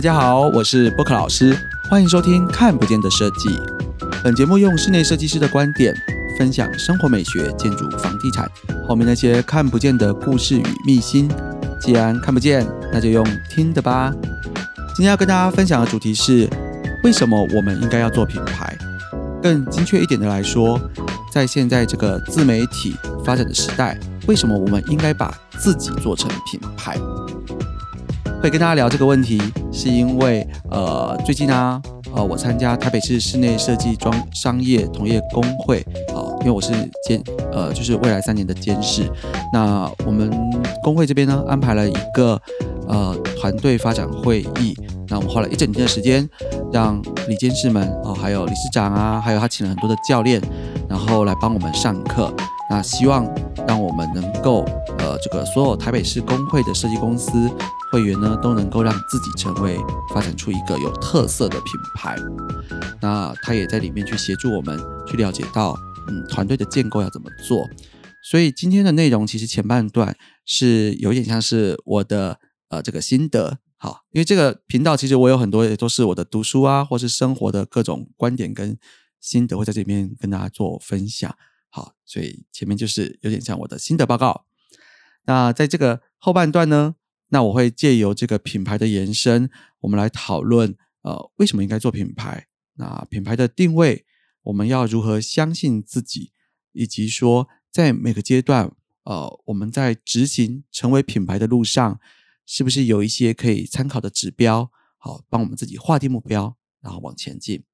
[0.00, 1.54] 大家好，我是波克老师，
[1.90, 3.50] 欢迎收听《看不见的设计》。
[4.24, 5.94] 本节目用室内设计师的观点，
[6.38, 8.50] 分享生活美学、建筑、房地产
[8.88, 11.30] 后面那些看不见的故事与秘辛。
[11.78, 14.10] 既然看不见，那就用听的吧。
[14.94, 16.48] 今天要跟大家分享的主题是：
[17.04, 18.74] 为什么我们应该要做品牌？
[19.42, 20.80] 更精确一点的来说，
[21.30, 26.96] 在现在这个自媒体发展的时代，为什么我们应该把自己做成品牌？
[28.42, 29.38] 会跟大家聊这个问题，
[29.70, 31.80] 是因为呃，最近呢，
[32.14, 35.80] 呃，我参加台北市室内设计装商业同业工会，
[36.14, 36.72] 啊，因为我是
[37.06, 39.02] 监呃，就是未来三年的监事，
[39.52, 40.30] 那我们
[40.82, 42.40] 工会这边呢，安排了一个
[42.88, 44.74] 呃团队发展会议，
[45.08, 46.26] 那我们花了一整天的时间，
[46.72, 50.40] 让李监事们哦，还有理事长啊，还有他请了很多的教练，
[50.88, 52.32] 然后来帮我们上课，
[52.70, 53.22] 那希望
[53.68, 54.64] 让我们能够
[54.98, 57.50] 呃，这个所有台北市工会的设计公司。
[57.90, 59.76] 会员呢都能够让自己成为
[60.14, 62.16] 发展出一个有特色的品牌，
[63.02, 64.78] 那他也在里面去协助我们
[65.08, 67.68] 去了解到，嗯，团队的建构要怎么做。
[68.22, 70.16] 所以今天的内容其实前半段
[70.46, 72.38] 是有点像是我的
[72.68, 78.78] 呃这个心得，好，因为这个频道其实我有很多也都是我的读书啊，或是生活的各种观点跟
[79.20, 81.34] 心得会在这里面跟大家做分享，
[81.70, 84.44] 好，所以前面就是有点像我的心得报告。
[85.24, 86.94] 那在这个后半段呢？
[87.30, 89.50] 那我会借由这个品牌的延伸，
[89.80, 92.46] 我们来讨论，呃，为什么应该做品牌？
[92.74, 94.04] 那品牌的定位，
[94.42, 96.32] 我们要如何相信自己？
[96.72, 101.98] 以及说，在每个阶段，呃，我们在执行成为品牌的路上，
[102.46, 104.70] 是不是有一些可以参考的指标？
[104.98, 107.64] 好，帮我们自己划定目标，然后往前进。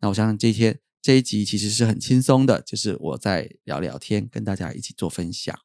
[0.00, 5.58] 那我相信这一天这一集其实是很轻松的，就是我在聊聊天，跟大家一起做分享。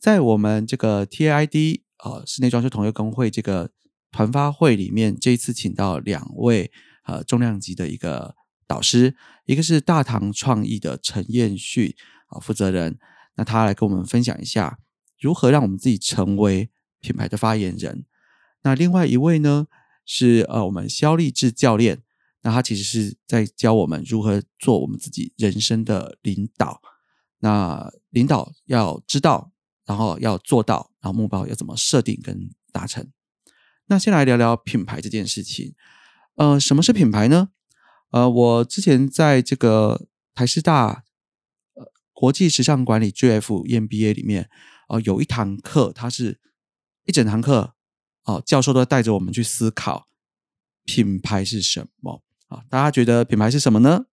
[0.00, 3.70] 在我们这个 TID 啊室内装修同业工会这个
[4.12, 6.70] 团发会里面，这一次请到两位
[7.04, 11.96] 呃重量级的一个导师，一个是大唐创意的陈彦旭
[12.28, 12.98] 啊负责人，
[13.34, 14.78] 那他来跟我们分享一下
[15.18, 16.70] 如何让我们自己成为
[17.00, 18.04] 品牌的发言人。
[18.62, 19.66] 那另外一位呢
[20.06, 22.02] 是呃我们肖立志教练，
[22.42, 26.80] 那他其实是在教我们如何做我们自己人生的领导。
[27.40, 29.50] 那领导要知道。
[29.88, 33.10] 然后要做到，然后目标要怎么设定跟达成？
[33.86, 35.74] 那先来聊聊品牌这件事情。
[36.34, 37.48] 呃，什么是品牌呢？
[38.10, 41.04] 呃，我之前在这个台师大
[41.72, 44.50] 呃国际时尚管理 G F M B A 里面，
[44.88, 46.38] 呃，有一堂课，它是
[47.06, 47.72] 一整堂课，
[48.24, 50.08] 哦，教授都带着我们去思考
[50.84, 52.62] 品牌是什么啊？
[52.68, 54.04] 大家觉得品牌是什么呢？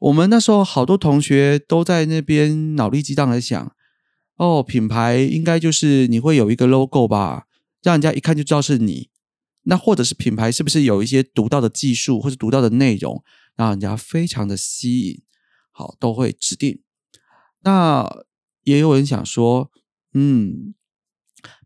[0.00, 3.74] 我们那时候好多同学都在那边脑力激荡的想。
[4.40, 7.44] 哦，品牌应该就是你会有一个 logo 吧，
[7.82, 9.10] 让人家一看就知道是你。
[9.64, 13.22] 那或者是品牌是不是有一些独到的技术或者独到的内容，
[13.54, 15.22] 让人家非常的吸引？
[15.70, 16.80] 好，都会指定。
[17.64, 18.24] 那
[18.62, 19.70] 也有人想说，
[20.14, 20.72] 嗯，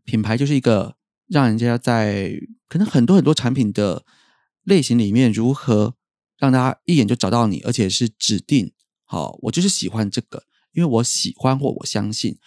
[0.03, 0.97] 品牌就是一个
[1.29, 4.05] 让人家在可能很多很多产品的
[4.65, 5.95] 类型里面，如何
[6.37, 8.73] 让大家一眼就找到你，而且是指定。
[9.05, 10.43] 好，我就是喜欢这个，
[10.73, 12.37] 因为我喜欢或我相信。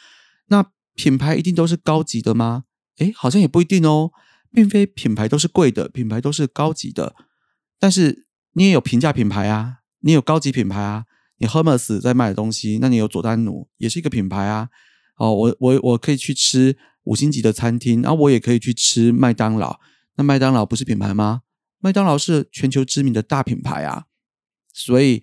[0.48, 2.64] 那品牌一定都是高级的吗？
[2.98, 4.10] 诶，好像也不一定哦，
[4.52, 7.14] 并非品牌都是贵的，品牌都是高级的。
[7.78, 11.04] 但是你也有平价品牌啊，你有高级品牌啊。
[11.40, 14.68] 你 Hermes 在卖的东西，那你有佐丹奴，也是一个品牌啊。
[15.16, 19.78] 哦，我我我可以去吃五星级的餐厅，然后我也可以去吃麦当劳。
[20.16, 21.42] 那麦当劳不是品牌吗？
[21.78, 24.06] 麦当劳是全球知名的大品牌啊，
[24.72, 25.22] 所以。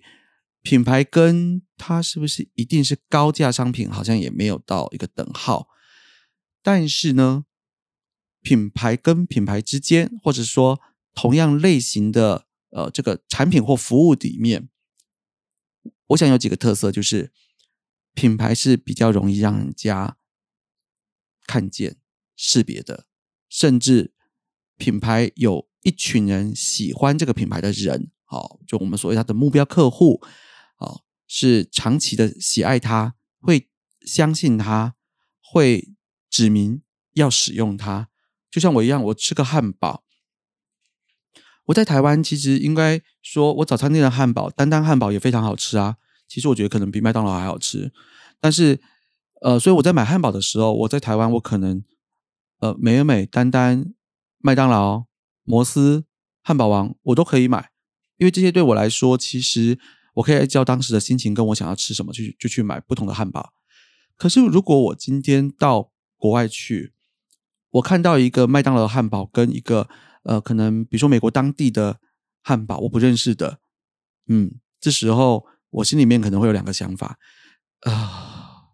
[0.66, 5.68] 品牌跟它是不是一定是高价商品，好像也没有到一个等号。
[6.60, 7.44] 但是呢，
[8.42, 10.80] 品牌跟品牌之间，或者说
[11.14, 14.68] 同样类型的呃这个产品或服务里面，
[16.08, 17.30] 我想有几个特色，就是
[18.14, 20.16] 品牌是比较容易让人家
[21.46, 21.98] 看见、
[22.34, 23.06] 识别的，
[23.48, 24.12] 甚至
[24.76, 30.20] 品牌有一群人喜欢这个品牌的人，好，就我们所谓它的目标客户。
[31.26, 33.68] 是长期的喜爱它，会
[34.02, 34.94] 相信它，
[35.40, 35.88] 会
[36.30, 36.82] 指明
[37.14, 38.08] 要使用它。
[38.50, 40.04] 就像我一样，我吃个汉堡，
[41.66, 45.96] 我在台湾其实应该说，我早餐店的汉堡，丹丹汉堡也非常好吃啊。
[46.28, 47.92] 其实我觉得可能比麦当劳还好吃。
[48.40, 48.80] 但是，
[49.42, 51.84] 呃，所以我在买汉堡的时候，我在台湾我可能，
[52.60, 53.92] 呃，美美、丹丹、
[54.38, 55.06] 麦当劳、
[55.42, 56.04] 摩斯、
[56.42, 57.70] 汉堡王，我都可以买，
[58.16, 59.78] 因为这些对我来说其实。
[60.16, 63.52] 我可以按照当时的心情跟我想要吃什么，去就去买不同的汉堡。
[64.16, 66.94] 可是如果我今天到国外去，
[67.72, 69.88] 我看到一个麦当劳汉堡跟一个
[70.22, 72.00] 呃，可能比如说美国当地的
[72.42, 73.60] 汉堡，我不认识的，
[74.28, 77.18] 嗯，这时候我心里面可能会有两个想法
[77.80, 78.72] 啊，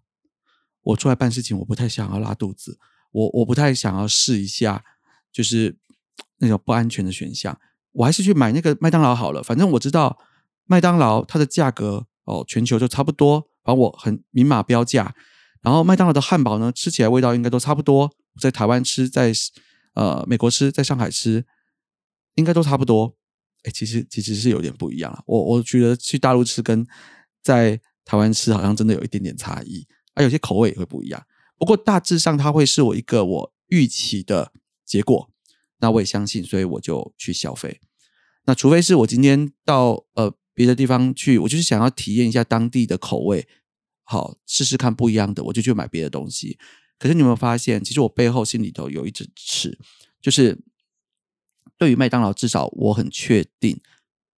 [0.82, 2.78] 我出来办事情，我不太想要拉肚子，
[3.10, 4.84] 我我不太想要试一下，
[5.32, 5.76] 就是
[6.38, 7.58] 那种不安全的选项，
[7.90, 10.16] 我还是去买那个麦当劳好了，反正我知道
[10.66, 15.14] 麦当劳它的价格哦，全球就差不多，反正我很明码标价。
[15.60, 18.10] 然后麦当劳的汉堡呢，吃起来味道应该都差不多。
[18.40, 19.32] 在台湾吃，在
[19.94, 21.44] 呃美国吃，在上海吃，
[22.34, 23.14] 应该都差不多。
[23.62, 26.84] 哎，其实其实是有点不一样了我我觉得去大陆吃跟
[27.42, 31.22] 在台湾吃好像真的有一点点差异，啊，有些口味也会不一样。
[31.56, 34.50] 不过大致上它会是我一个我预期的
[34.84, 35.30] 结果，
[35.78, 37.80] 那我也相信，所以我就去消费。
[38.46, 43.48] 那除非是我今天到呃别的地方去，我就是想要体验一下当地的口味。
[44.04, 46.58] 好，试试看不一样的，我就去买别的东西。
[46.98, 49.78] 可是你有没有发现，其实我背后心里头有一只尺，
[50.20, 50.62] 就是
[51.78, 53.80] 对于麦当劳，至少我很确定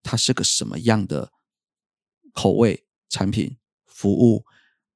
[0.03, 1.33] 它是个什么样的
[2.33, 4.45] 口味、产品、服务，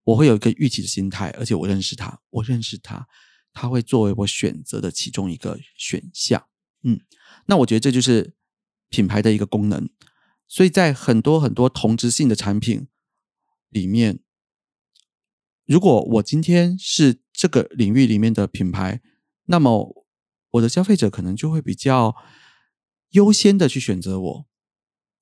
[0.05, 3.09] 我会有一个预期的心态，而且我认识它，我认识它，
[3.53, 6.47] 它会作为我选择的其中一个选项。
[6.85, 7.00] 嗯，
[7.47, 8.35] 那我觉得这就是
[8.88, 9.91] 品牌的一个功能。
[10.49, 12.89] 所以在很多很多同质性的产品
[13.69, 14.21] 里面。
[15.67, 19.03] 如果我今天是这个领域里面的品牌，
[19.45, 20.06] 那么
[20.53, 22.17] 我的消费者可能就会比较
[23.11, 24.47] 优先的去选择我。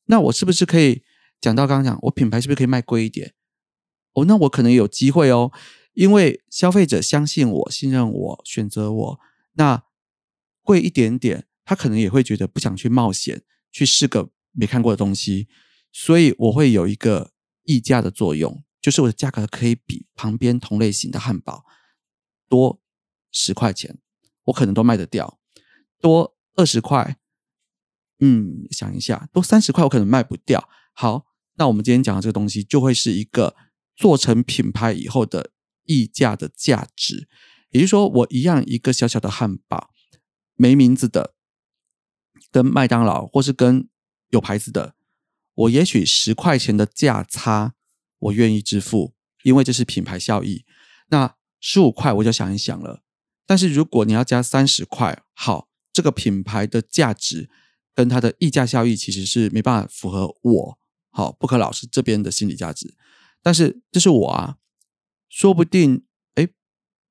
[0.05, 1.03] 那我是不是可以
[1.41, 3.35] 讲到刚刚讲，我品牌是不是可以卖贵一点？
[4.13, 5.51] 哦，那我可能有机会哦，
[5.95, 9.21] 因为消费者相信我、信任我、选择我，
[9.55, 9.83] 那
[10.63, 15.49] 贵一点点，他可能也会觉得不想去冒险去试个没看过的东西，
[15.93, 17.33] 所以我会有一个
[17.65, 18.65] 溢价的作用。
[18.81, 21.65] 就是我的价格可以比旁边同类型的汉堡
[22.49, 22.81] 多
[23.33, 23.99] 十块钱，
[24.45, 25.41] 我可能都卖得掉；
[26.01, 27.19] 多二十块，
[28.21, 30.69] 嗯，想一下，多三十块我可能卖不掉。
[30.93, 33.57] 好，那我们今天讲的这个东西就会是一个
[33.97, 35.51] 做成品牌以后的
[35.83, 37.29] 溢价的价值。
[37.71, 39.91] 也就是说，我一样一个小小的汉堡，
[40.55, 41.35] 没名字的，
[42.53, 43.89] 跟麦当劳或是跟
[44.31, 44.95] 有牌子的，
[45.55, 47.75] 我也许十块钱的价差。
[48.19, 49.13] 我愿意支付，
[49.43, 50.65] 因为这是品牌效益。
[51.09, 53.03] 那十五块我就想一想了。
[53.45, 57.51] 但是如果你要加三十块，好，这个品牌的价值
[57.95, 60.79] 跟它的溢价效益其实是没办法符合我
[61.11, 62.95] 好不可老师这边的心理价值。
[63.43, 64.57] 但是这是我啊，
[65.29, 66.07] 说不定
[66.37, 66.49] 哎，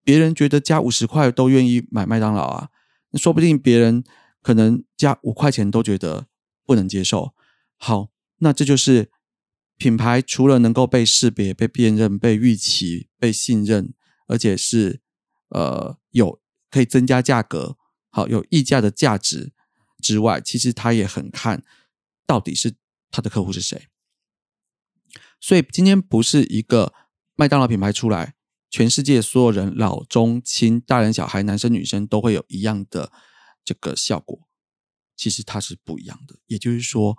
[0.04, 2.70] 别人觉得加五十块都愿意买麦当劳啊，
[3.14, 4.04] 说不定别人
[4.42, 6.26] 可能加五块钱都觉得
[6.66, 7.34] 不能接受。
[7.78, 8.10] 好，
[8.40, 9.12] 那这就是。
[9.78, 13.94] 品牌除了能够被识别、被辨认、被预期、被信任，
[14.26, 15.02] 而且是
[15.50, 16.40] 呃有
[16.72, 17.78] 可以增加价格、
[18.10, 19.52] 好有溢价的价值
[20.02, 21.62] 之外，其实他也很看
[22.26, 22.76] 到底是
[23.12, 23.90] 他的客户是谁。
[25.42, 26.94] 所以今天不是一个
[27.36, 28.36] 麦当劳品牌出来，
[28.70, 33.12] 全世界所有人老中青、大人小孩、男生女生都会有一样的
[33.66, 34.45] 这个效果。
[35.16, 37.18] 其实它是不一样的，也就是说，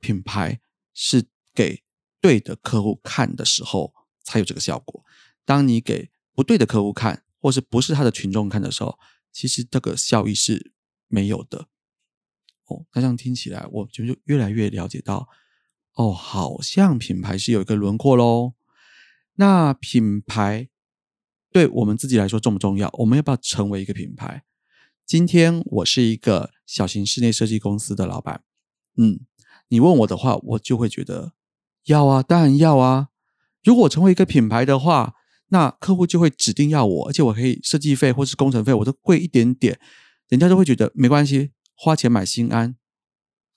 [0.00, 0.60] 品牌
[0.92, 1.82] 是给。
[2.22, 5.04] 对的客户看的时候才有这个效果。
[5.44, 8.96] 当你给不对的客户看，或是不是他的群众看的时候，
[9.32, 10.72] 其实这个效益是
[11.08, 11.66] 没有的。
[12.66, 15.28] 哦，那这样听起来，我就越来越了解到，
[15.94, 18.54] 哦，好像品牌是有一个轮廓喽。
[19.34, 20.68] 那品牌
[21.50, 22.88] 对我们自己来说重不重要？
[22.98, 24.44] 我们要不要成为一个品牌？
[25.06, 28.42] 今天我是一个小型室内设计公司的老板，
[28.96, 29.20] 嗯，
[29.68, 31.32] 你问我的话，我就会觉得。
[31.86, 33.08] 要啊，当然要啊！
[33.64, 35.16] 如果我成为一个品牌的话，
[35.48, 39.80] 那客户就会指定要我，而且我可以设计费或是工程费我都贵一点点，
[40.28, 42.76] 人家都会觉得没关系，花钱买心安，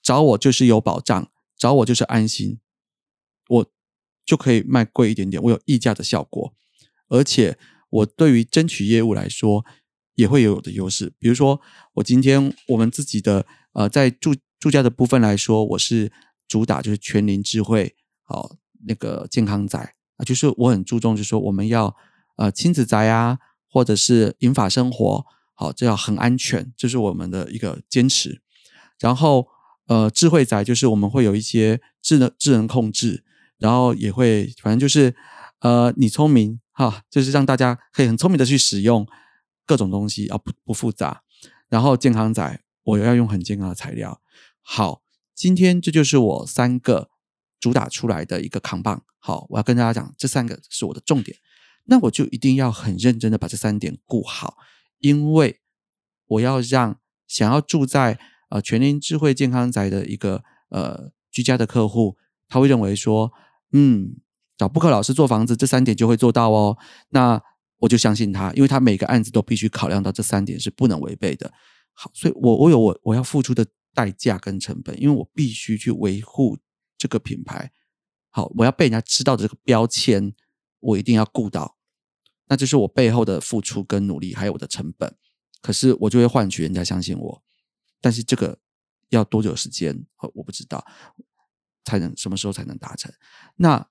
[0.02, 2.60] 找我就是有保障，找我就是安心，
[3.48, 3.72] 我
[4.26, 6.56] 就可以卖贵一点点，我有溢价的效果，
[7.10, 7.60] 而且
[7.92, 9.64] 我对于争取业务来说
[10.16, 11.14] 也会有的优势。
[11.20, 11.62] 比如说，
[11.94, 16.12] 我今天我们自己的呃，在住住家的部分来说，我是
[16.48, 17.96] 主打就是全龄智慧。
[18.24, 18.56] 好，
[18.88, 21.96] 那个健康宅啊，就是我很注重，就是说我们要
[22.38, 23.38] 呃亲子宅啊，
[23.70, 28.42] 或者是银法生活，好，这要很安全，这是我们的一个坚持。
[29.00, 29.48] 然后
[29.88, 33.24] 呃智慧宅就是我们会有一些智能智能控制，
[33.60, 35.14] 然后也会反正就是
[35.60, 39.06] 呃你聪明哈，就是让大家可以很聪明的去使用
[39.66, 41.24] 各种东西啊，不不复杂。
[41.70, 44.22] 然后健康宅我又要用很健康的材料。
[44.62, 45.02] 好，
[45.34, 47.10] 今天这就是我三个。
[47.58, 51.36] 主打出来的一个扛棒，好，我要跟大家讲，这三个是我的重点，
[51.86, 54.56] 那我就一定要很认真的把这三点顾好，
[55.00, 55.62] 因为
[56.28, 58.20] 我要让想要住在
[58.50, 62.18] 呃全龄智慧健康宅的一个呃居家的客户，
[62.48, 63.32] 他会认为说，
[63.72, 64.18] 嗯，
[64.58, 66.78] 找布克老师做房子，这三点就会做到哦。
[67.10, 67.42] 那
[67.78, 71.52] 我就相信他，因为他每个案子都必须考量到这三点是不能违背的。
[71.94, 76.58] 好，所以我我有我我要付出的代价跟成本，因为我必须去维护
[76.98, 77.72] 这个品牌。
[78.30, 80.34] 好，我要被人家知道的这个标签，
[80.80, 81.78] 我一定要顾到。
[82.48, 85.16] 那就是我背后的付出跟努力，还有我的成本。
[85.62, 87.44] 可是我就会换取人家相信我，
[88.00, 88.60] 但是这个
[89.10, 90.06] 要多久时间？
[90.34, 90.86] 我不知道，
[91.86, 93.12] 才能什么时候才能达成？
[93.56, 93.88] 那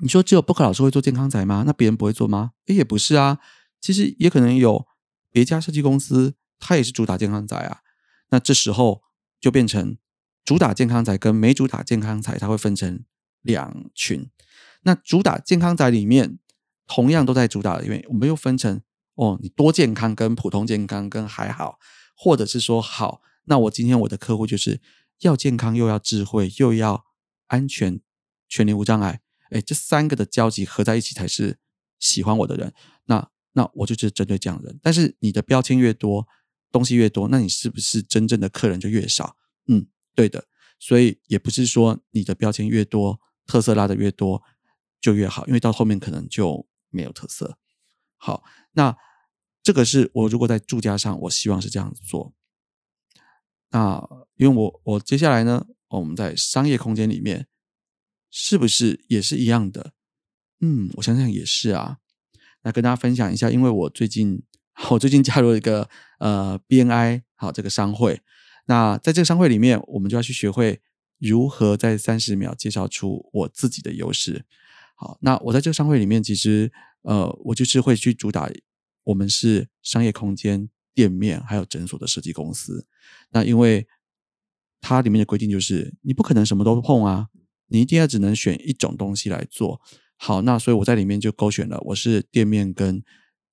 [0.00, 1.64] 你说只有 Book 老师会做健康宅吗？
[1.66, 2.52] 那别人不会做吗？
[2.66, 3.38] 诶，也不是啊，
[3.80, 4.86] 其实也可能有
[5.30, 7.80] 别家设计公司，它也是主打健康宅啊。
[8.30, 9.02] 那这时候
[9.40, 9.96] 就变成
[10.44, 13.04] 主打健康宅跟没主打健康宅，它会分成
[13.42, 14.28] 两群。
[14.82, 16.38] 那主打健康宅里面，
[16.86, 18.80] 同样都在主打里面，我们又分成。
[19.16, 21.78] 哦，你多健康跟普通健康跟还好，
[22.16, 24.80] 或者是说好，那我今天我的客户就是
[25.18, 27.04] 要健康又要智慧又要
[27.48, 28.00] 安全，
[28.48, 31.58] 全年无障碍，哎，这三个的交集合在一起才是
[31.98, 32.72] 喜欢我的人。
[33.06, 34.78] 那那我就是针对这样的人。
[34.82, 36.26] 但是你的标签越多，
[36.70, 39.36] 东西越多，那你是不是真正的客人就越少？
[39.66, 40.46] 嗯，对的。
[40.78, 44.42] 所以也不是说你的标签越多，特色拉的越多
[45.00, 47.58] 就越好，因为到后面可能就没有特色。
[48.16, 48.96] 好，那。
[49.62, 52.32] 这个是我如果在住家上，我希望是这样子做。
[53.68, 54.02] 那
[54.36, 57.46] 因为我我接下来呢，我们在商业空间里面
[58.30, 59.92] 是不是也是一样的？
[60.60, 61.98] 嗯，我想想也是啊。
[62.62, 64.42] 那跟大家分享一下，因为我最近
[64.90, 68.20] 我最近加入了一个呃 BNI 好这个商会。
[68.66, 70.80] 那在这个商会里面，我们就要去学会
[71.18, 74.44] 如何在三十秒介绍出我自己的优势。
[74.94, 76.70] 好，那我在这个商会里面，其实
[77.02, 78.50] 呃，我就是会去主打。
[79.04, 82.86] 我们是商业空间、店面还有诊所的设计公司。
[83.30, 83.88] 那因为
[84.82, 87.28] 它里面的规定就是，你不可能什么都碰啊，
[87.70, 89.80] 你一定要只能选一种东西来做
[90.16, 90.42] 好。
[90.42, 93.02] 那所以我在里面就勾选了，我是店面跟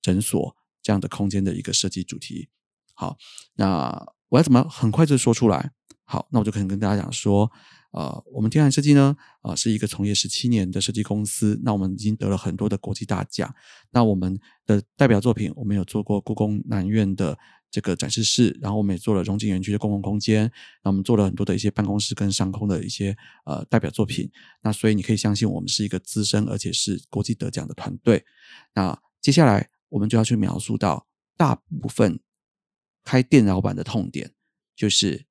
[0.02, 2.48] 诊所这样的空间的一个设计主题。
[2.94, 3.16] 好，
[3.54, 5.72] 那我要怎么很快就说出来？
[6.04, 7.50] 好，那我就可能跟大家讲说。
[7.90, 11.58] 呃，我们天然设计呢，啊，是一个从业十七年的设计公司。
[11.64, 13.52] 那我们已经得了很多的国际大奖。
[13.90, 17.38] 那我们的代表作品，我们有做过故宫南院的
[17.70, 20.50] 这个展示室，然后我们也做了融景园区的公共空间。
[20.82, 24.30] 那我们做了很多的一些办公室跟商空的一些呃代表作品。
[24.62, 28.24] 那所以你可以相信，我们是一个资深而且是国际得奖的团队。
[28.74, 31.06] 那接下来我们就要去描述到
[31.36, 32.18] 大部分
[33.04, 34.32] 开店老板的痛点，
[34.74, 35.26] 就是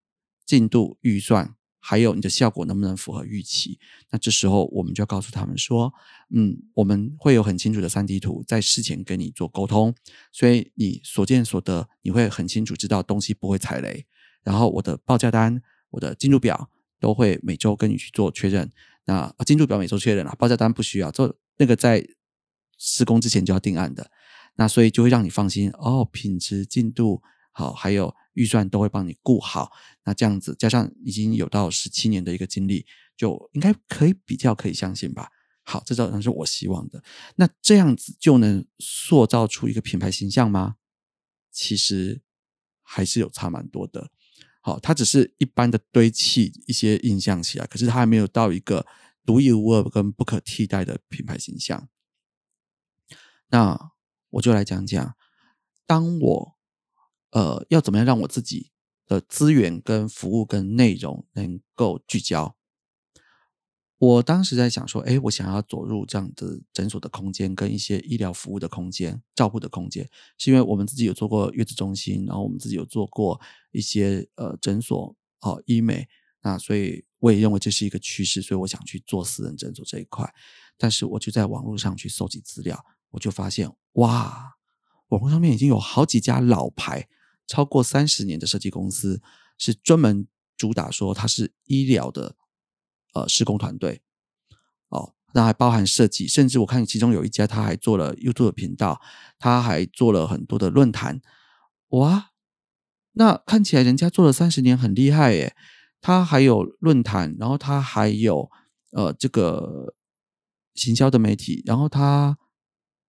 [0.45, 1.56] 进度预算。
[1.79, 3.79] 还有你的效果能不能符合预期？
[4.09, 5.93] 那这时候我们就要告诉他们说，
[6.33, 9.95] 嗯，我们会有很清楚的三 D 图在事前跟你做沟通，
[10.31, 14.05] 所以你所见所得你会很清楚知道东西不会踩雷。
[14.43, 16.69] 然后我的报价单、我的进度表
[16.99, 18.69] 都会每周跟你去做确认。
[19.05, 22.05] 那进度表每周确认了，报价单不需要做，那个在
[22.77, 24.11] 施工之前就要定案的。
[24.55, 28.13] 那所以就会让你放心哦，品质、进度好，还有。
[28.37, 29.71] 预算都会帮你顾好，
[30.05, 32.85] 那这样子加上已经有到十七年的一个经历，
[33.17, 35.31] 就应该可以比较可以相信吧。
[35.63, 37.03] 好，这当然是我希望的。
[37.35, 40.75] 那这样子就能塑造出一个品牌形象吗？
[41.51, 42.21] 其实
[42.83, 44.11] 还是有差蛮多的。
[44.61, 48.85] 好，它只是一般的堆砌一些印象起来，可是它还没有到一个
[49.25, 51.89] 独一无二跟不可替代的品牌形象。
[53.49, 53.91] 那
[54.29, 55.15] 我就来讲讲，
[55.87, 56.56] 当我。
[57.31, 58.71] 呃，要怎么样让我自己
[59.05, 62.55] 的资源、跟服务、跟内容能够聚焦？
[63.99, 70.07] 我当时在想说，哎，我想要走入这样的诊所的空间，跟一些医疗服务的空间、照顾的空间，
[70.37, 73.41] 是因为我们自己有做过月子中心，然后我们自己有做过
[73.71, 76.07] 一些呃诊所、哦医美，
[76.43, 80.31] 那所以我也认为这是一个趋势，所以我想去做私人诊所这一块。
[80.77, 84.57] 但是我就在网络上去搜集资料，我就发现，哇，
[85.07, 87.09] 网络上面已经有好几家老牌。
[87.47, 89.21] 超过三十年的设计公司
[89.57, 90.27] 是专门
[90.57, 92.35] 主打说它是医疗的
[93.13, 94.01] 呃施工团队
[94.89, 98.99] 哦，那还包含设计，甚至我看其中有一家他还做了 YouTube 频道，
[99.39, 101.21] 他还做了很多的论坛
[101.89, 102.31] 哇，
[103.13, 105.55] 那看起来人家做了三十年很厉害耶，
[106.01, 108.49] 他还有论坛，然后他还有
[108.91, 109.95] 呃这个
[110.73, 112.37] 行销的媒体，然后他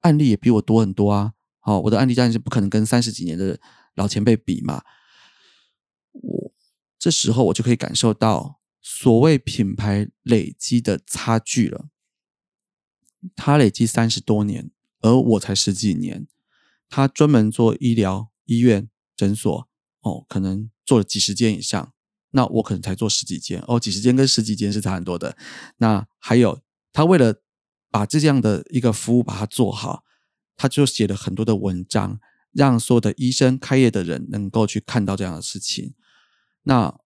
[0.02, 3.60] 案例也比我多很多啊，好，我的案例当然是不可能跟三十几年的。
[3.98, 4.84] 老前辈比嘛，
[6.14, 6.54] 我
[6.98, 11.90] 这时候我就可以感受到所谓品牌累积的差距了。
[13.36, 16.28] 他累积三十多年，而我才十几年。
[16.88, 19.68] 他专门做医疗、医院、诊所
[20.02, 21.94] 哦，可能做了几十间以上，
[22.32, 25.36] 那我可能才做十几间哦，几十间跟十几间是差很多的。
[25.78, 26.62] 那还有
[26.94, 27.42] 他为了
[27.90, 30.04] 把这样的一个服务把它做好，
[30.56, 32.20] 他就写了很多的文章，
[32.58, 35.94] 让所有的医生开业的人能够去看到这样的事情。
[36.64, 37.00] 那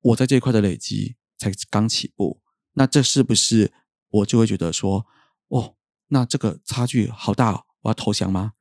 [0.00, 2.40] 我在这一块的累积才刚起步，
[2.74, 3.72] 那这是不是
[4.08, 5.04] 我就会觉得说，
[5.48, 5.74] 哦，
[6.06, 8.52] 那这个差距好大，我要投降吗？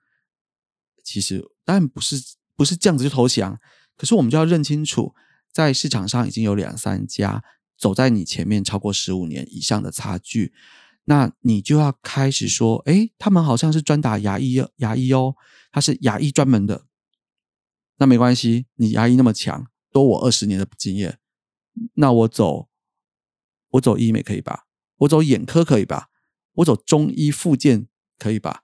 [1.04, 2.16] 其实当然不是，
[2.56, 3.60] 不是这样子就投降。
[3.96, 5.14] 可是我们就要认清楚，
[5.52, 7.44] 在市场上已经有两三家
[7.78, 10.52] 走在你前面超过十五年以上的差距，
[11.06, 15.36] 那你就要开始说，哎，他们好像是专打牙医，牙医哦，
[15.72, 16.86] 他是牙医专门的。
[17.98, 21.20] 那没关系，你牙医那么强，多我二十年的经验，
[21.96, 22.70] 那我走，
[23.70, 24.68] 我走医美可以吧？
[24.98, 26.10] 我走眼科可以吧？
[26.54, 28.64] 我走中医附件可以吧？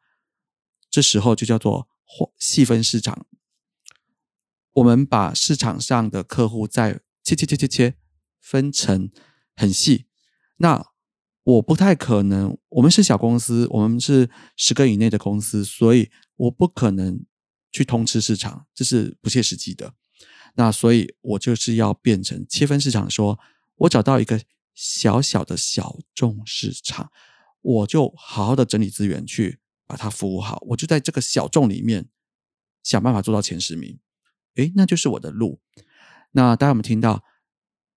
[0.90, 1.88] 这时候就叫做。
[2.40, 3.28] 细分市场，
[4.74, 7.96] 我们把市场上的客户再切切切切切
[8.40, 9.12] 分成
[9.56, 10.08] 很细。
[10.58, 10.88] 那
[11.44, 17.26] 我不太可能，我们是小公司，我们是十个以内的公司，所以我不可能
[17.72, 19.94] 去通吃市场，这是不切实际的。
[20.56, 23.40] 那所以我就是要变成切分市场，说
[23.76, 24.42] 我找到一个
[24.74, 27.12] 小小的小众市场，
[27.62, 29.60] 我就好好的整理资源去。
[29.90, 32.10] 把它服务好，我就在这个小众里面
[32.84, 33.98] 想办法做到前十名，
[34.54, 35.62] 诶，那就是我的路。
[36.34, 37.24] 那大家有没有听到？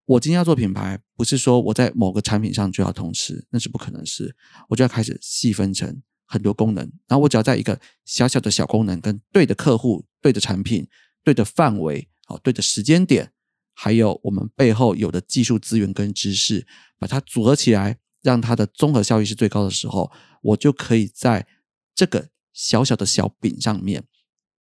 [0.05, 4.35] 我今天要做品牌，不是说我在某个产品上就要同时，那是不可能是。
[4.69, 10.87] 我就要开始细分成很多功能，然后我只要在一个小小的小功能，跟对的客户、对的产品、
[11.23, 13.33] 对的范围、好对的时间点，
[13.75, 16.67] 还有我们背后有的技术资源跟知识，
[16.99, 20.11] 把它组合起来，让它的综合效益是最高的时候，
[20.43, 21.47] 我就可以在。
[21.95, 24.03] 这个小小的小饼上面，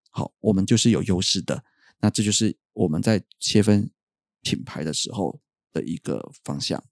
[0.09, 1.63] 好，我们就是有优势的。
[2.01, 3.89] 那这就是我们在切分
[4.41, 5.39] 品牌的时候
[5.71, 6.83] 的一个方向。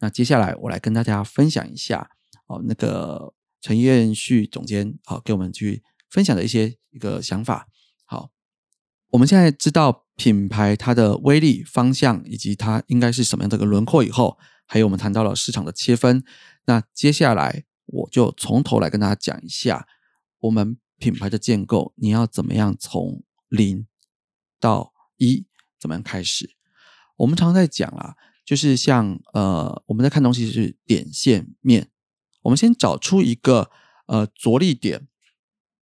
[0.00, 2.10] 那接下来我来跟大家分享一下，
[2.46, 7.68] 哦，那个陈彦旭总监，好，给我们去分享的一些一个想法。
[8.04, 8.30] 好，
[9.10, 16.24] 我们现在知道品牌它的威力、方向以及它应该是什么样的一个轮廓以后，还有我们谈到了市场的切分。
[16.66, 17.64] 那接下来。
[17.90, 19.88] 我就从头来跟大家讲一下，
[20.40, 23.86] 我们品牌的建构，你要怎么样从零
[24.60, 25.46] 到一，
[25.78, 26.50] 怎么样开始？
[27.16, 28.14] 我们常常在讲啊，
[28.44, 31.90] 就是像呃，我们在看东西是点线面，
[32.42, 33.70] 我们先找出一个
[34.06, 35.06] 呃着力点，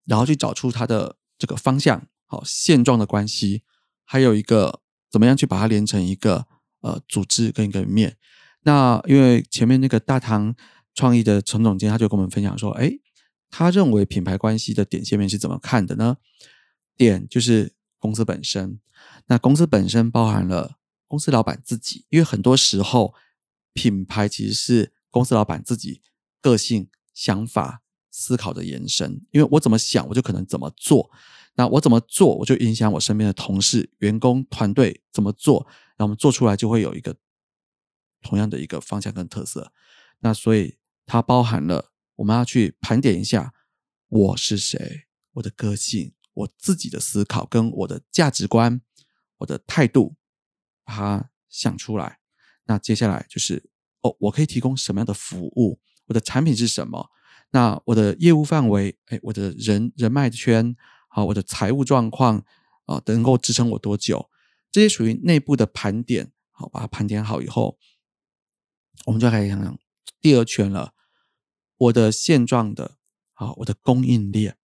[0.04, 3.62] 然后去找出它的这个方向，好现状的关系，
[4.04, 4.80] 还有一个
[5.10, 6.46] 怎么样去把它连成一个
[6.80, 8.16] 呃组织跟一个面。
[8.62, 10.54] 那因为前面那个大唐。
[10.98, 12.90] 创意的陈总监他就跟我们分享说：“哎，
[13.50, 16.16] 他认为品牌关系的点线面是怎么看的呢？
[16.96, 18.80] 点就是公司本身，
[19.26, 23.14] 那公司本身包含了公司老板自己，因为很多时候
[23.72, 26.02] 品牌其实是公司老板自己
[26.40, 29.24] 个性、想法、思考的延伸。
[29.30, 31.10] 因为我怎么想，我就可能怎么做。
[31.54, 35.66] 那我怎么做，我就影响我身边的同事、员工、团队怎么做，
[35.98, 37.16] 那我们做出来就会有一个
[38.22, 39.72] 同样的一个方向跟特色。
[40.20, 40.78] 那所以。
[41.08, 43.54] 它包含了我们要去盘点一下
[44.08, 48.80] 我是谁，我的个性，我自己的思考跟我的价值观，
[49.38, 50.16] 我的态度，
[50.84, 52.20] 把它想出来。
[52.64, 53.70] 那接下来就是
[54.00, 55.80] 哦，我可以提供什么样的服务？
[56.06, 57.10] 我的产品是什么？
[57.50, 60.76] 那我的业务范围，哎，我的人人脉圈，
[61.08, 62.44] 好，我的财务状况
[62.86, 64.30] 啊，能够支撑我多久？
[64.70, 66.32] 这些属于内部的盘点。
[66.58, 67.78] 好，把它盘点好以后，
[69.04, 69.78] 我们就开始想想
[70.22, 70.94] 第二圈了。
[71.76, 72.96] 我的现状的，
[73.34, 74.56] 好，我的供应链，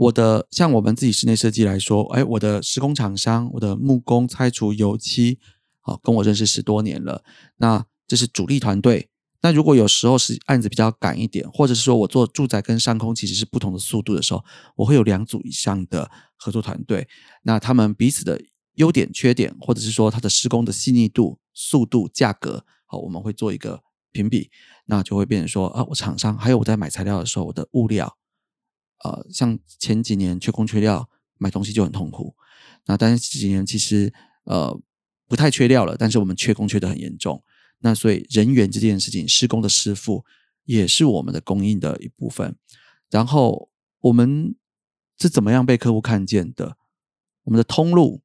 [0.00, 5.38] 我的像我们自己室内设计来说，哎，我的施工厂商，我的木工、拆除、油漆，
[5.80, 7.22] 好，跟我认识十多年了，
[7.58, 9.10] 那这是主力团队。
[9.42, 14.42] 那如果有时候是案子比较赶一点，或者是说我做住宅跟上空其实是不同的速度的时候，
[14.76, 17.06] 我会有两组以上的合作团队，
[17.42, 18.40] 那他们彼此的
[18.76, 23.82] 优点、缺点，或者是说它的施工的细腻度、速度、价格，好，我们会做一个。
[24.12, 24.50] 评比，
[24.86, 28.16] 那就会变成说啊，我厂商还有我在买材料的时候，我的物料，
[29.04, 31.08] 呃，像前几年缺工缺料，
[31.38, 32.34] 买东西就很痛苦。
[32.86, 34.12] 那但是这几年其实
[34.44, 34.80] 呃
[35.26, 37.42] 不太缺料了，但是我们缺工缺的很严重。
[37.80, 40.24] 那所以人员这件事情，施工的师傅
[40.64, 42.56] 也是我们的供应的一部分。
[43.08, 44.54] 然后我们
[45.18, 46.76] 是怎么样被客户看见的？
[47.44, 48.22] 我们的通路，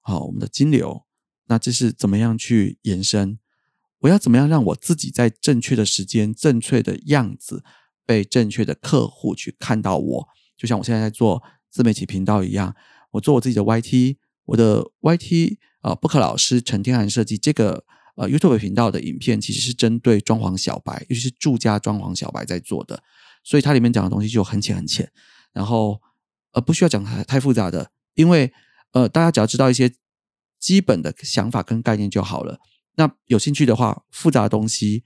[0.00, 1.06] 好，我们的金流，
[1.46, 3.38] 那这是怎么样去延伸？
[4.00, 7.62] 我要怎么样让我自己在正确的时间、正确的样子
[8.04, 10.28] 被正确的客户去看到我？
[10.56, 12.74] 就像我现在在做自媒体频道一样，
[13.12, 17.84] 我做我自己的 YT，我的 YT 啊，不可老师陈天涵设计这个
[18.16, 23.02] 呃 YouTube 频道的影片，其实是针对装潢小白，尤其是住家装潢小白在做的，
[23.42, 25.10] 所以它里面讲的东西就很浅很浅，
[25.52, 26.00] 然后
[26.52, 28.52] 呃不需要讲太太复杂的，因为
[28.92, 29.92] 呃大家只要知道一些
[30.60, 32.60] 基本的想法跟概念就好了。
[32.96, 35.02] 那有兴趣的话，复杂的东西，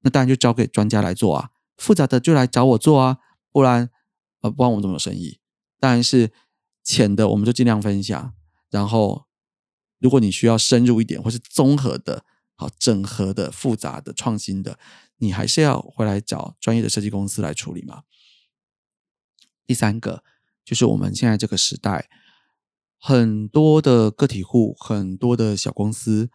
[0.00, 1.50] 那当然就交给专家来做啊。
[1.76, 3.18] 复杂的就来找我做啊，
[3.50, 3.90] 不然
[4.40, 5.40] 呃，不然我们怎么有生意？
[5.80, 6.32] 当然是
[6.82, 8.34] 浅的，我们就尽量分享。
[8.70, 9.26] 然后，
[9.98, 14.78] 如果你需要深入一点，或是综合的、好整合的、复杂的、创新的，
[15.18, 18.02] 你还是要回来找专业的设计公司来处理嘛。
[19.66, 20.24] 第三个
[20.64, 22.08] 就是我们现在这个时代，
[22.98, 26.30] 很多的个体户，很多的小公司。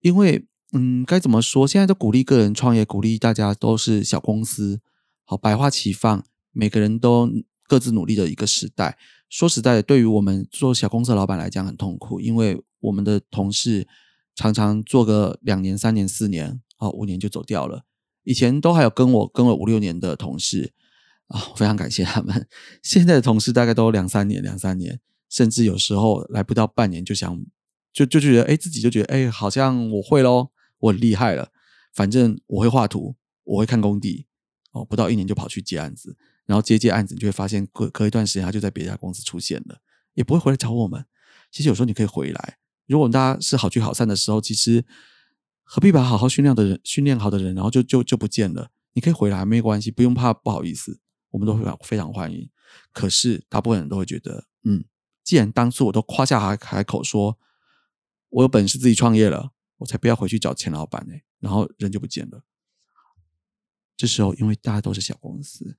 [0.00, 1.68] 因为，嗯，该怎么说？
[1.68, 4.80] 现在都鼓励个人创业，鼓励大家都是小公司，
[5.24, 7.30] 好百花齐放，每个人都
[7.68, 8.98] 各自努力的一个时代。
[9.30, 13.86] 说实在的，对于我们做小公司的老板来讲，很痛苦，因为我们的同事
[14.34, 17.84] 常常做个两年、三年、四年，哦，五年就走掉了。
[18.24, 20.72] 以前都还有跟我跟了五六年的同事
[21.28, 22.48] 啊，非常感谢他们。
[22.82, 24.98] 现在的同事大概都两三年、两三年，
[25.30, 27.44] 甚至有时候来不到半年就想。
[27.92, 30.48] 就就觉得哎，自己就觉得哎，好像我会喽，
[30.84, 31.50] 我很厉害了。
[31.92, 34.26] 反正我会画图，我会看工地，
[34.72, 39.78] 哦，不到一年就跑去接案子，然后接接案子，你就会发现隔隔一段时间，他就在别家公司出现了，
[40.14, 41.06] 也不会回来找我们。
[41.52, 44.84] 其实有时候你可以回来，如果大家是好聚好散的时候，其实
[45.62, 48.70] 何必把好好训练的人、训练好的人，然后就就就不见了？
[48.94, 52.50] 你可以回来，没关系，不用怕不好意思，我们都非常非常欢迎。
[52.92, 54.84] 可是大部分人都会觉得，嗯，
[55.22, 57.38] 既然当初我都夸下海海口说。
[58.34, 61.14] 我有本事自己创业了，我才不要回去找钱老板呢。
[61.40, 62.44] 然后人就不见了。
[63.96, 65.76] 这时候，因为大家都是小公司，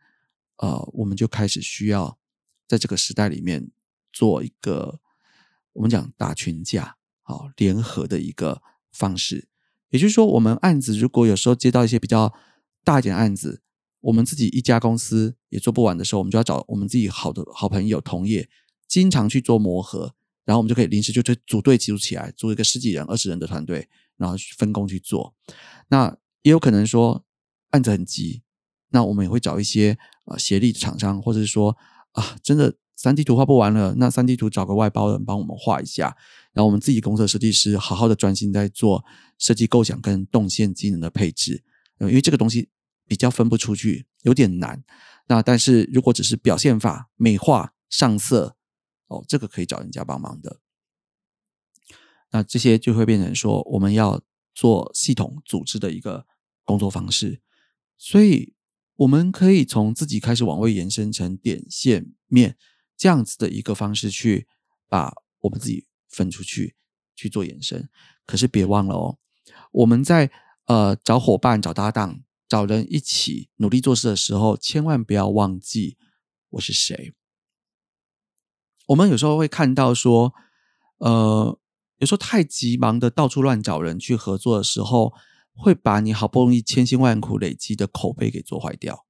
[0.58, 2.17] 呃，我们就开始需要
[2.67, 3.71] 在这个时代里面
[4.13, 4.99] 做一个
[5.73, 9.49] 我们讲打群架、好联合的一个方式。
[9.89, 12.34] 也就是说，我们案子如果有时候接到一些比较
[12.84, 13.62] 大一点案子，
[14.01, 18.49] 我们自己一家公司也做不完的时候，我们就要找我们自己好的好朋友同业，
[18.88, 20.15] 经常去做磨合。
[20.45, 25.34] 然后我们就可以临时就组组队组起来，组一个十几人、二十人的团队，然后分工去做。
[25.89, 27.25] 那也有可能说
[27.71, 28.43] 案子很急，
[28.91, 31.75] 那我们也会找一些啊协力的厂商，或者是说
[32.12, 36.15] 啊真的三 D 图画不完了，那三 D 图找个外包人帮我们画一下，
[36.53, 39.03] 然后我们自己公司的设计师好好的专心在做
[39.39, 41.63] 设计构想跟动线机能的配置。
[42.01, 42.69] 因为这个东西
[43.08, 44.84] 比较分不出去，有点难。
[45.27, 48.55] 那但是如果只是表现法、美化、上色。
[49.08, 50.60] 哦，这个可以找人家帮忙的。
[52.32, 54.22] 那这些就会变成说，我们要
[54.54, 56.26] 做系统组织的一个
[56.63, 57.41] 工作方式。
[57.98, 58.56] 所以，
[58.96, 62.58] 我们可以从自己开始往外延伸成点、线、面
[62.98, 64.48] 这样子的一个方式，去
[64.88, 66.76] 把我们自己分出去
[67.15, 67.88] 去做延伸。
[68.26, 69.18] 可是别忘了哦，
[69.72, 70.30] 我们在
[70.65, 75.98] 呃找伙伴、找搭档、找人一起努力做事的时候，千万不要忘记
[76.50, 77.13] 我是谁。
[78.88, 80.34] 我们有时候会看到说，
[80.98, 81.58] 呃，
[81.98, 85.13] 有时候太急忙的到处乱找人去合作的时候，
[85.54, 89.06] 会把你好不容易千辛万苦累积的口碑给做坏掉，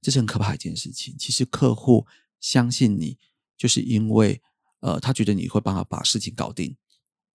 [0.00, 1.14] 这是很可怕一件事情。
[1.18, 2.06] 其实客户
[2.40, 3.18] 相信你，
[3.58, 4.40] 就是因为
[4.80, 6.76] 呃，他觉得你会帮他把事情搞定，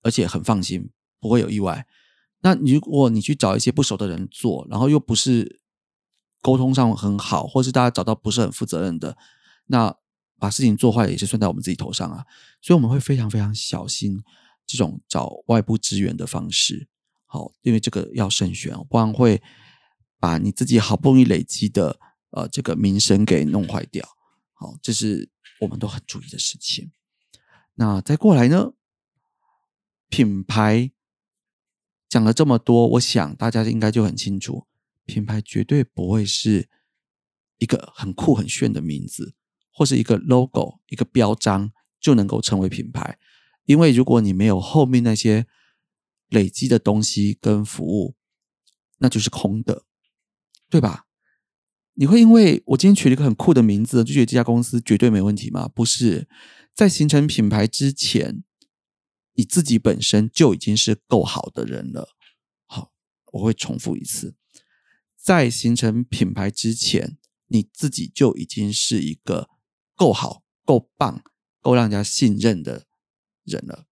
[0.01, 1.85] 而且很放心，不会有意外。
[2.41, 5.59] 那如果你去找一些不熟的人做，然后又不是
[6.41, 9.15] 沟通上很好，或是大家找到不是很负责任的，
[9.67, 9.95] 那。
[10.39, 12.25] 把事情做坏也是算在我们自己头上啊，
[12.61, 14.23] 所以我们会非常非常小心
[14.65, 16.87] 这种找外部支援的方式。
[17.25, 19.41] 好，因为这个要慎选，不然会
[20.19, 24.07] 把你自己好不容易累积的呃这个名声给弄坏掉。
[24.53, 25.29] 好，这是
[25.61, 26.91] 我们都很注意的事情。
[27.75, 28.73] 那再过来呢，
[30.07, 30.91] 品牌
[32.07, 34.65] 讲了这么多，我想大家应该就很清楚，
[35.05, 36.69] 品牌绝对不会是
[37.57, 39.35] 一个很酷很炫的名字。
[39.77, 43.19] 或是一个 logo、一个标章就能够成为品牌，
[43.65, 45.45] 因为如果你没有后面那些
[46.29, 48.15] 累积的东西跟服务，
[48.97, 49.85] 那就是空的，
[50.67, 51.05] 对吧？
[51.93, 55.67] 你会因为我今天取了一个很酷的名字，就觉得这家公司绝对没问题吗？
[55.67, 56.27] 不是，
[56.73, 58.43] 在形成品牌之前，
[59.35, 62.15] 你自己本身就已经是够好的人了。
[62.65, 62.91] 好，
[63.33, 64.33] 我会重复一次，
[65.15, 69.51] 在形成品牌之前，你自己就已经是一个。
[69.97, 71.21] 够好、够棒、
[71.59, 72.85] 够让人家信任的
[73.43, 73.87] 人了。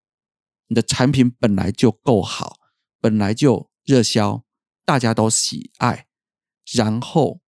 [0.68, 2.60] 你的产品本来就够好，
[3.02, 4.46] 本来就热销，
[4.86, 6.08] 大家都喜爱，
[6.72, 7.42] 然后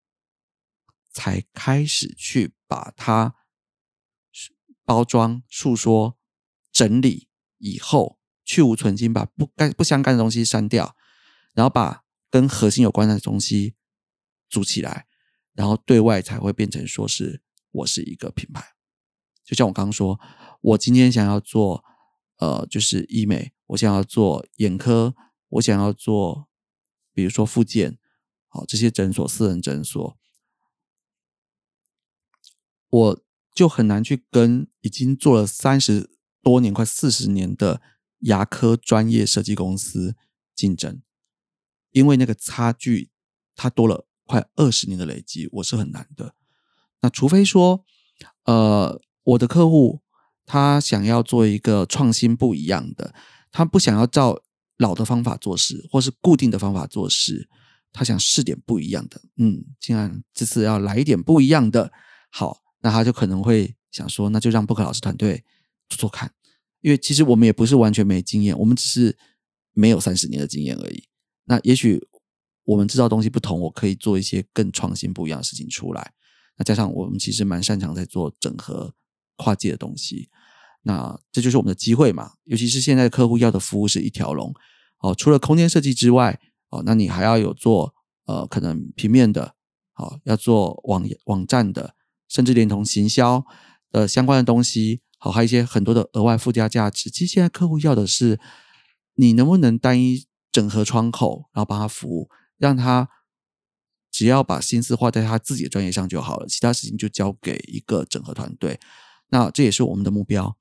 [1.12, 3.34] 才开始去把它
[4.84, 6.18] 包装、诉说、
[6.72, 10.96] 整理以后，去无存精，把不该不相干的东西删掉，
[11.52, 13.74] 然后把跟核心有关的东西
[14.48, 15.06] 组起来，
[15.54, 17.42] 然后对外才会变成说是
[17.76, 18.74] 我是一个品牌。
[19.44, 20.20] 就像我刚刚说，
[20.60, 21.84] 我今天想要做
[22.38, 25.14] 呃，就是医美，我想要做眼科，
[25.48, 26.48] 我想要做，
[27.12, 27.98] 比如说复健，
[28.48, 30.18] 好这些诊所、私人诊所。
[32.88, 36.10] 我就很难去跟已经做了三十
[36.40, 37.82] 多年、快四十年的
[38.20, 40.16] 牙科专业设计公司
[40.54, 41.02] 竞争，
[41.90, 43.10] 因为那个差距
[43.54, 46.35] 它多了快二十年的累积，我是很难的。
[47.06, 47.84] 那除非说，
[48.46, 50.00] 呃，我的客户
[50.44, 53.14] 他想要做一个创新不一样的，
[53.52, 54.42] 他不想要照
[54.76, 57.48] 老的方法做事，或是固定的方法做事，
[57.92, 59.20] 他想试点不一样的。
[59.36, 61.92] 嗯，既然这次要来一点不一样的，
[62.30, 62.62] 好。
[62.80, 65.44] 那他就可能会想说，那就让布克老师团队
[65.88, 66.32] 做做看，
[66.82, 69.16] 因为其实我们也不是完全没经验，我们只是
[69.72, 71.04] 没有三十年的经验而已。
[71.44, 72.00] 那也许
[72.64, 76.12] 我们知道东西不同，我可以做一些更创新不一样的事情出来。
[76.56, 78.94] 那加上我们其实蛮擅长在做整合
[79.36, 80.28] 跨界的东西，
[80.82, 82.32] 那这就是我们的机会嘛。
[82.44, 84.54] 尤其是现在客户要的服务是一条龙
[85.00, 86.40] 哦，除了空间设计之外
[86.70, 87.94] 哦，那你还要有做
[88.26, 89.54] 呃可能平面的，
[89.92, 91.94] 好要做网网站的。
[92.28, 93.46] 甚至连同行销
[93.92, 97.08] 的相关的东西，好，还有一些很多的额外附加价值。
[97.08, 98.40] 其实现在客户要的是
[99.14, 103.08] 你能不能单一整合窗口，然后帮他服务，让他
[104.16, 108.80] 只要把心思花在他自己的专业上就好了，其他事情就交给一个整合团队。
[109.28, 110.56] 那这也是我们的目标，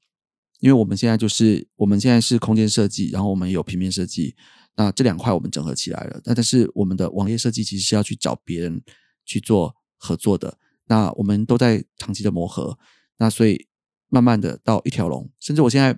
[0.59, 4.35] 因为我们现在就是我们现在是空间设计，然后我们有平面设计，
[4.75, 6.19] 那这两块我们整合起来了。
[6.25, 8.81] 那但是我们的网页设计其实是要去找别人
[9.23, 10.57] 去做合作的。
[10.87, 12.77] 那我们都在长期的磨合，
[13.19, 13.67] 那所以
[14.09, 15.97] 慢慢的到一条龙，甚至我现在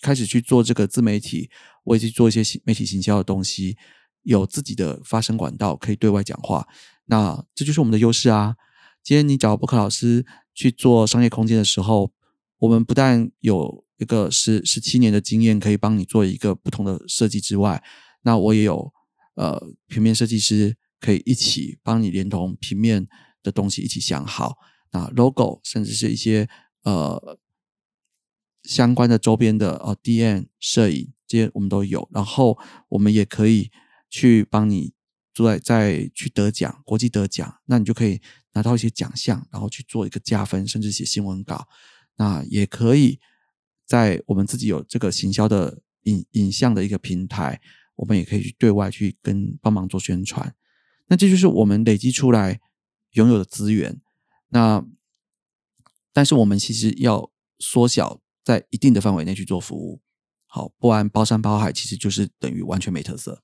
[0.00, 1.48] 开始去做这个自媒体，
[1.84, 3.76] 我也去做一些媒体行销的东西，
[4.22, 6.66] 有自己的发声管道，可以对外讲话。
[7.06, 8.56] 那这就是我们的优势啊！
[9.02, 12.12] 今天你找布克老师去做商业空间的时候，
[12.58, 17.82] 我们不但有一个十十七年的经验，可以帮你做一个不同的设计之外，
[18.22, 18.92] 那我也有
[19.34, 23.08] 呃平面设计师可以一起帮你连同平面。
[23.40, 24.58] 的东西一起想好，
[24.90, 26.48] 那 logo 甚至是一些
[26.82, 27.38] 呃
[28.64, 33.70] 相关的周边的哦，DM 摄影这些我们都有，然后我们也可以
[34.08, 34.92] 去帮你
[35.34, 38.20] 做在再去得奖，国际得奖，那你就可以
[38.52, 41.66] 拿到一些奖项，然后去做一个加分，甚至写新闻稿。
[42.16, 43.18] 那也可以
[43.86, 47.60] 在我们自己有这个行销的影影像的一个平台，
[47.96, 50.54] 我们也可以去对外去跟帮忙做宣传。
[51.06, 52.60] 那这就是我们累积出来。
[53.12, 54.02] 拥有的资源，
[54.50, 54.84] 那
[56.12, 60.02] 但是我们其实要缩小在一定的范围内去做服务，
[60.46, 63.42] 好，不然包山包海其实就是等于完全没特色。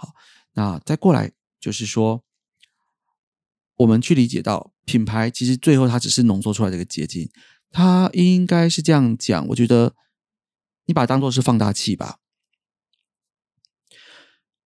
[0.00, 0.14] 好，
[0.54, 2.24] 那再过来就是说，
[3.76, 7.30] 我们去理解到品牌其实最后它只是浓缩出来的一个结晶，
[7.70, 9.94] 它应该是这样讲，我觉得
[10.86, 12.16] 你把它当做是放大器吧。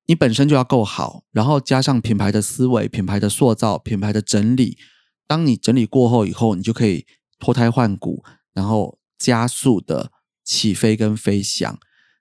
[0.07, 4.79] 你本身就要够好，然后加上品牌的思维、品牌的塑造、品牌的整理。
[5.27, 7.07] 当你整理过后以后，你就可以
[7.39, 10.13] 脱胎换骨，然后加速的
[10.45, 11.79] 起飞跟飞翔。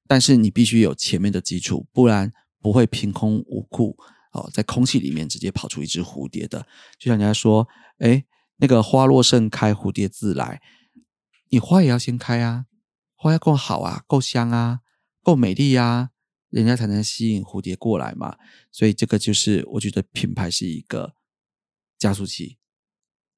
[0.07, 2.31] 但是你必须有前面的基础，不然
[2.63, 3.95] 不会凭空无故
[4.31, 6.65] 哦，在空气里面直接跑出一只蝴蝶的。
[6.97, 10.61] 就像人家说，哎，那个花落盛开，蝴蝶自来。
[11.49, 12.65] 你花也要先开啊，
[13.15, 14.79] 花要够好啊，够香啊，
[15.21, 16.11] 够美丽啊。
[16.49, 18.37] 人家才能吸引蝴蝶过来嘛，
[18.71, 21.15] 所以这个就是我觉得品牌是一个
[21.97, 22.59] 加速器。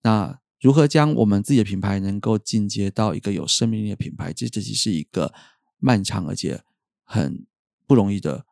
[0.04, 5.34] 那如何将我们自己的品牌能够进阶到一个有生命力的品牌，这这其实是一个
[5.78, 6.62] 漫长而且
[7.06, 7.48] 很
[7.88, 8.46] 不容易的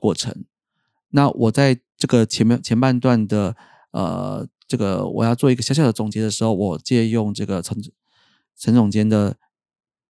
[0.00, 0.44] 过程。
[1.10, 3.54] 那我在这个前面前半段的
[3.92, 7.76] 呃，这个我要做一个小小的总结的时候，我借用这个陈
[8.56, 9.36] 陈总监的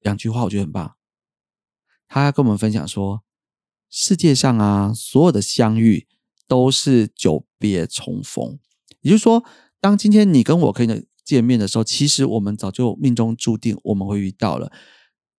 [0.01, 0.95] 两句话，我觉得很棒。
[2.09, 3.23] 他跟我们分享说。
[3.93, 6.07] 世界上啊，所有的相遇
[6.47, 8.61] 都是久别重逢。
[9.01, 9.45] 也就是说，
[9.81, 14.71] 当今天你跟我可以见面的时候，其实我们早就命中注定我们会遇到了。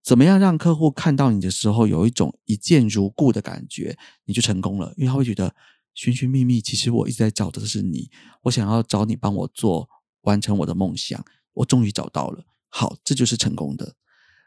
[0.03, 4.93] 怎么样让客户看到你的时候有一种一见如故的感觉，你就成功了。
[4.97, 5.55] 因为他会觉得
[5.93, 8.09] 寻寻觅觅，其实我一直在找的是你，
[8.43, 9.87] 我想要找你帮我做
[10.21, 12.45] 完成我的梦想，我终于找到了。
[12.69, 13.95] 好，这就是成功的。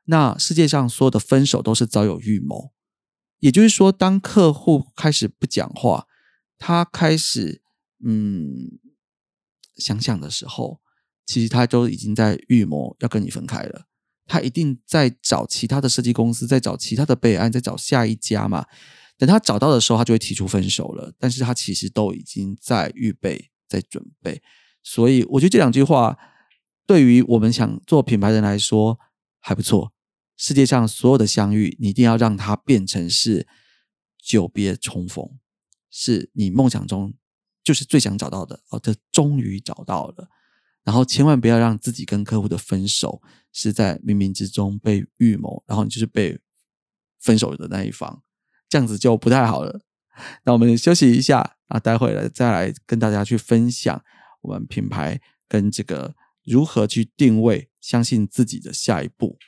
[0.06, 2.72] 那世界上所有的分手都是早有预谋。
[3.38, 6.06] 也就是说，当客户开始不讲话，
[6.56, 7.62] 他开始
[8.04, 8.80] 嗯
[9.76, 10.80] 想想的时候，
[11.26, 13.86] 其实他都已经在预谋要跟你分开了。
[14.26, 18.66] 他一定在找其他的设计公司，在找其他的备案，在找下一家嘛。
[19.16, 21.12] 等他找到的时候，他就会提出分手了。
[21.18, 24.42] 但是他其实都已经在预备，在准备。
[24.82, 26.18] 所以我觉得这两句话
[26.86, 28.98] 对于我们想做品牌人来说
[29.38, 29.92] 还不错。
[30.36, 33.46] 世界上所有的相遇，你一定要让它变成是
[34.20, 35.24] 久别重逢，
[35.90, 37.14] 是你梦想中
[37.62, 40.28] 就是最想找到的哦，这终于找到了。
[40.84, 46.38] 然后千万不要让自己跟客户的分手是在冥冥之中被预谋，然后你就是被
[47.20, 48.22] 分手的那一方，
[48.68, 49.80] 这样子就不太好了。
[50.44, 54.04] 那我们休息一下啊，待会儿再来跟大家去分享
[54.42, 59.38] 我们品牌跟这个如何去定位，相信自己的下一步。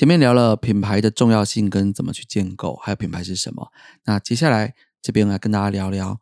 [0.00, 3.70] 前面聊了品牌的重要性跟怎么去建构，还有品牌是什么。
[4.04, 6.18] 那接下来这边来跟大家聊聊，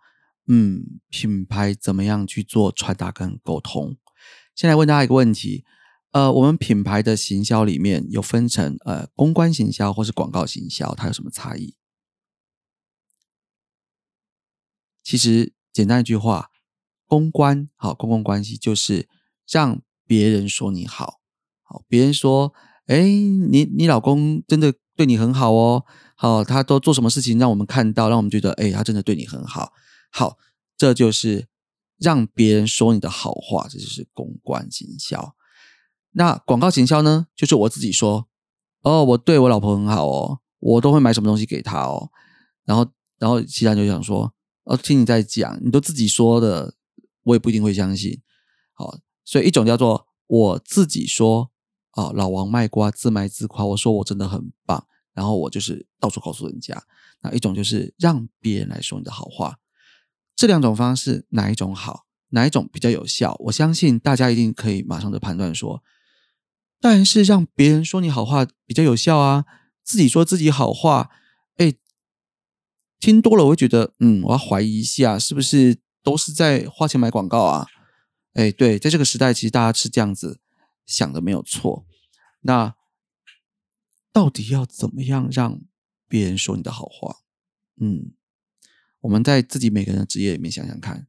[0.49, 3.97] 嗯，品牌怎么样去做传达跟沟通。
[4.57, 5.65] 先来问大家一个问题，
[6.11, 11.77] 呃，我们品牌的行销里面有分成呃公关行销或是广告行销，它有什么差异？
[15.05, 16.51] 其实简单一句话，
[17.07, 19.09] 公关好，公共关系就是
[19.49, 21.21] 让别人说你好，
[21.63, 22.53] 好，别人说。
[22.89, 25.85] 哎，你你老公真的对你很好哦，
[26.17, 29.73] 好，他都做什么事情让我们看到，让我们觉得，哎，他真的对你很好，
[30.11, 30.39] 好，
[30.75, 31.49] 这就是
[31.99, 35.35] 让别人说你的好话，这就是公关行销。
[36.13, 38.27] 那广告行销呢，就是我自己说，
[38.81, 42.11] 哦，我对我老婆很好哦，我都会买什么东西给她哦，
[42.65, 44.33] 然后然后其他人就想说，
[44.65, 46.75] 哦，听你在讲，你都自己说的，
[47.25, 48.19] 我也不一定会相信。
[48.73, 48.97] 好，
[49.27, 51.51] 所以一种叫做我自己说。
[51.99, 53.65] 啊，老王卖瓜，自卖自夸。
[53.65, 56.81] 我说我真的很棒，然后我就是到处告诉人家。
[57.23, 59.59] 那一种就是让别人来说你的好话。
[60.37, 62.07] 这两种方式哪一种好？
[62.29, 63.35] 哪一种比较有效？
[63.47, 65.83] 我相信大家一定可以马上的判断说，
[66.81, 69.45] 当然是让别人说你好话比较有效啊。
[69.83, 71.11] 自己说自己好话，
[71.57, 71.75] 哎，
[73.01, 77.67] 听多了我会觉得，嗯，我要怀疑一下，是不是都是在花钱买广告啊？
[78.35, 80.39] 哎，对，在这个时代，其实大家是这样子。
[80.87, 81.85] 想的没有错，
[82.41, 82.75] 那
[84.13, 85.61] 到底要怎么样让
[86.09, 87.17] 别人说你的好话？
[87.81, 88.13] 嗯，
[89.01, 91.07] 我们在自己每个人的职业里面想想看，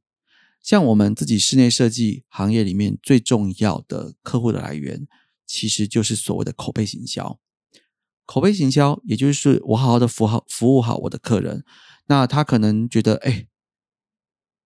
[0.62, 5.08] 像我们自己室内设计行业里面最重要的客户的来源，
[5.46, 7.40] 其实就是所谓的口碑行销。
[8.26, 11.64] 口碑行销，也就是我好好的服好服务好我的客人，
[12.08, 13.48] 那他可能觉得，哎，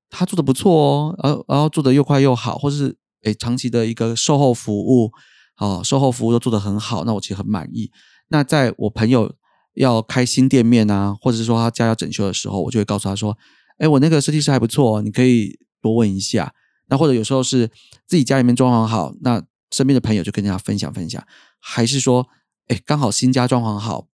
[0.10, 2.98] 他做的不错哦，然后然后做的又快又好，或是。
[3.24, 5.14] 诶，长期的一个售后服务，
[5.58, 7.92] 哦，售后服务都做得很好，那我其实很满意。
[8.30, 9.34] 那在我朋友
[9.76, 13.38] 要开新店面啊，或者是说他家要整修的时候，我就会告诉他说
[13.78, 16.54] ：“哎，我那个设计师还不错，你可以多问一下。”
[16.90, 17.70] 那或者有时候是
[18.06, 21.24] 自己家里面装潢好，那身边的朋友就跟人家分享分享。
[21.60, 22.28] 还是说，
[22.68, 24.08] 哎，刚好新家装潢好，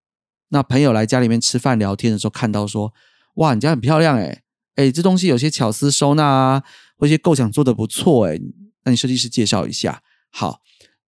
[0.50, 2.92] 那朋友来家里面吃饭聊天的时候看到说
[3.36, 4.42] ：“哇，你家很漂亮，哎，
[4.76, 6.62] 哎，这东西有些巧思收纳啊，
[6.96, 8.38] 或一些构想做的不错，哎。”
[8.82, 10.60] 那你设计师介绍一下，好，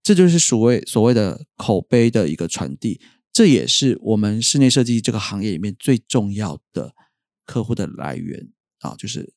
[0.03, 3.01] 这就是所谓所谓的口碑的一个传递，
[3.33, 6.95] 这也是我们室内设计这个行业里面最重要的
[7.45, 9.35] 客户的来源啊，就是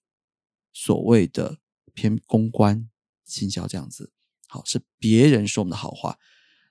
[0.74, 1.60] 所谓的
[1.94, 2.90] 偏公关
[3.26, 4.12] 行销这样子。
[4.48, 6.18] 好，是别人说我们的好话。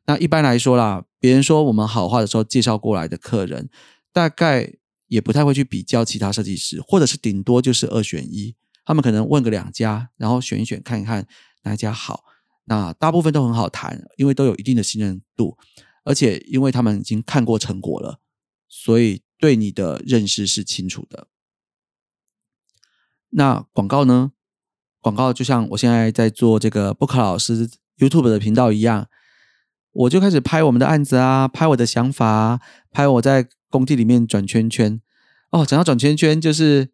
[0.06, 3.70] 那一般来说啦，别人说我们好话的时候，介绍过来的客人
[4.12, 4.74] 大概
[5.06, 11.26] 也不太会去比较其他设计师，或者是顶多就是二选一，他们可能问个两家，然后选一选看一看。
[11.66, 12.24] 哪一家好？
[12.64, 15.56] 那大部分都很好谈，因为都有一定的信任度，
[16.04, 18.20] 而且因为他们已经看过成果了，
[18.68, 21.28] 所以对你的认识是清楚的。
[23.30, 24.32] 那广告呢？
[25.00, 29.08] 广告就像我现在在做这个布克老师 YouTube 的频道一样，
[29.92, 32.60] 我就开始拍我们的案子啊，拍我的想法，
[32.90, 35.00] 拍我在工地里面转圈圈。
[35.50, 36.90] 哦，讲到转圈圈，就是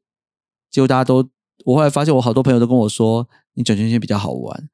[0.69, 1.31] 结果大家都，
[1.67, 3.29] 我后来发现，我好多朋友都跟我说。
[3.55, 4.71] 你转圈圈比较好玩，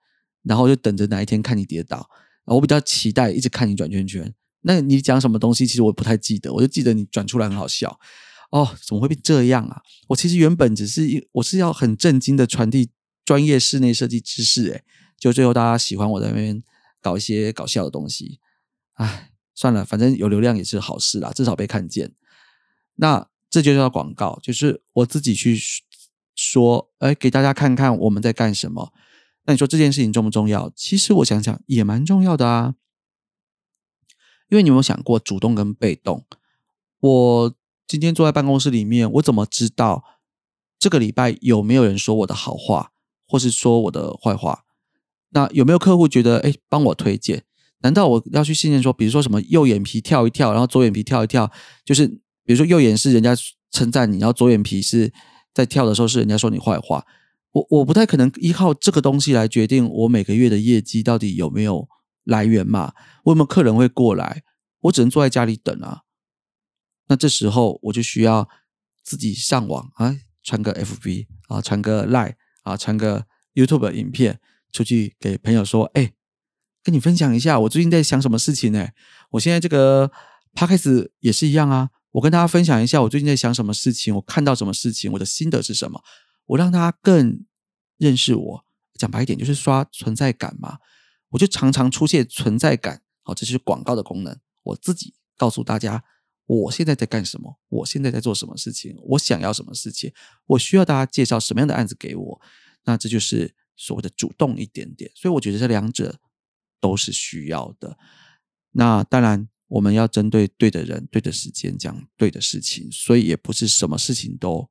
[0.47, 2.09] 然后就等着哪一天看你跌倒。
[2.45, 4.33] 我比较期待一直看你转圈圈。
[4.63, 7.99] 那你讲什么东西，其实我不太记得，我就记得你转出来很好笑。
[8.51, 9.83] 哦，怎么会变这样啊？
[10.09, 12.91] 我其实原本只是我是要很震惊的传递
[13.25, 14.85] 专业室内设计知识，诶
[15.19, 16.63] 就最后大家喜欢我在那边
[17.01, 18.41] 搞一些搞笑的东西。
[18.95, 22.13] 唉，算了，反正有流量也是好事啦，至少被看见。
[22.97, 25.59] 那这就叫广告，就是我自己去。
[26.39, 28.93] 说，哎，给大家看看我们在干什么。
[29.47, 30.71] 那你说这件事情重不重要？
[30.75, 32.75] 其实我想想也蛮重要的啊。
[34.49, 36.25] 因为你有没有想过主动跟被动？
[37.01, 37.55] 我
[37.87, 40.05] 今天坐在办公室里面，我怎么知道
[40.79, 42.93] 这个礼拜有没有人说我的好话，
[43.27, 44.65] 或是说我的坏话？
[45.31, 47.45] 那有没有客户觉得，哎，帮我推荐？
[47.81, 51.51] 难道我要去信任说，比如说什么右眼皮跳一跳，然后左眼皮跳一跳，
[51.85, 53.37] 就是比如说右眼是人家
[53.71, 55.13] 称赞你，然后左眼皮是
[55.53, 57.05] 在跳的时候是人家说你坏话？
[57.57, 61.89] 我我不太可能依靠这个东西来决定我每个月的业绩到底有没有
[62.25, 62.93] 来源嘛？
[63.25, 64.43] 我有没有客人会过来？
[64.81, 66.03] 我只能坐在家里等啊。
[67.09, 68.47] 那这时候我就需要
[69.03, 74.39] 自己上网啊，传个 FB 啊，传个 Line 啊，传个 YouTube 影片
[74.71, 76.13] 出去给朋友说，哎，
[76.83, 78.89] 跟你分享一下我最近在想什么事情呢？
[79.31, 80.13] 我现在这个
[80.55, 86.03] Podcast 也是一样啊，我跟大家分享一下我最近在想什么事情，我看到什么事情，我的心得是什么。
[86.47, 87.45] 我让他更
[87.97, 90.79] 认识我，讲白一点就是刷存在感嘛。
[91.31, 94.39] 我就常常出现存在感，好，这是广告的功能。
[94.63, 96.05] 我自己告诉大家，
[96.47, 100.13] 我现在在干什么，我现在在做什么事情，我想要什么事情，
[100.47, 102.41] 我需要大家介绍什么样的案子给我。
[102.85, 105.11] 那这就是所谓的主动一点点。
[105.15, 106.21] 所以我觉得这两者
[106.81, 107.99] 都是需要的。
[108.71, 114.71] 那当然，我们要针对对的人、对的时间讲对的事情，所以也不是什么事情都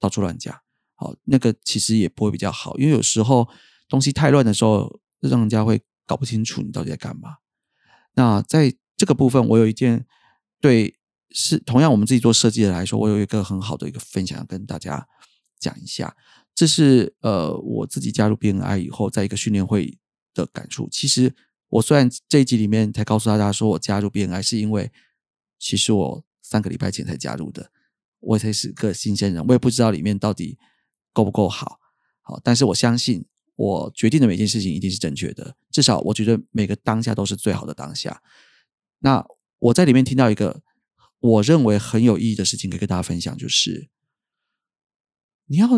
[0.00, 0.60] 到处乱讲。
[1.00, 3.48] 好，那个其实也不会比较好，因为有时候
[3.88, 7.36] 东西太乱的时候，让人家会搞不清楚你到底在干嘛。
[8.14, 10.04] 那在这个部分，我有一件
[10.60, 10.98] 对
[11.30, 15.06] 是同样我们自己做设计的来说，我有一个很好的一个分享跟大家
[15.60, 16.16] 讲一下。
[16.52, 19.96] 这是呃我自己加入 BNI 以后，在一个训练会
[20.34, 20.88] 的感触。
[20.90, 21.32] 其实
[21.68, 24.90] 我虽然这一集里面才告诉大家说我加入 BNI，是因为
[25.60, 27.70] 其实我三个礼拜前才加入的，
[28.18, 30.58] 我才是个新鲜人，我也不知道里面到底。
[31.12, 31.78] 够不够好？
[32.20, 35.56] 好，但是我相信我决定的每件事情一定是正确的。
[35.70, 38.22] 至少我觉得每个当下都是最好的当下。
[38.98, 39.24] 那
[39.58, 40.62] 我在里面听到一个
[41.20, 43.88] 我认为很有意义的事情，可以跟大家分享，就是
[45.46, 45.68] 你要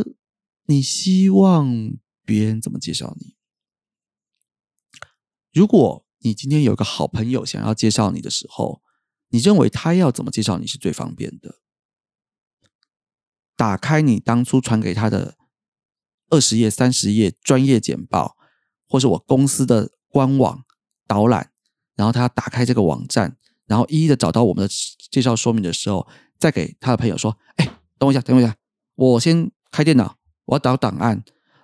[0.67, 3.37] 你希望别人怎么介绍你？
[5.53, 8.83] 如果你今天有个好朋友想要介绍你的时候，
[9.29, 11.61] 你认为他要怎么介绍你是最方便的？
[13.61, 15.35] 打开你当初传给他的
[16.31, 18.35] 二十页、三十页专业简报，
[18.89, 20.63] 或是我公司的官网
[21.07, 21.51] 导览，
[21.95, 23.37] 然后他打开这个网站，
[23.67, 24.75] 然后一一的找到我们的
[25.11, 26.09] 介绍说明的时候，
[26.39, 27.67] 再给他的朋友说：“哎，
[27.99, 28.57] 等我一下，等我一下，
[28.95, 31.23] 我先开电脑，我要导档案。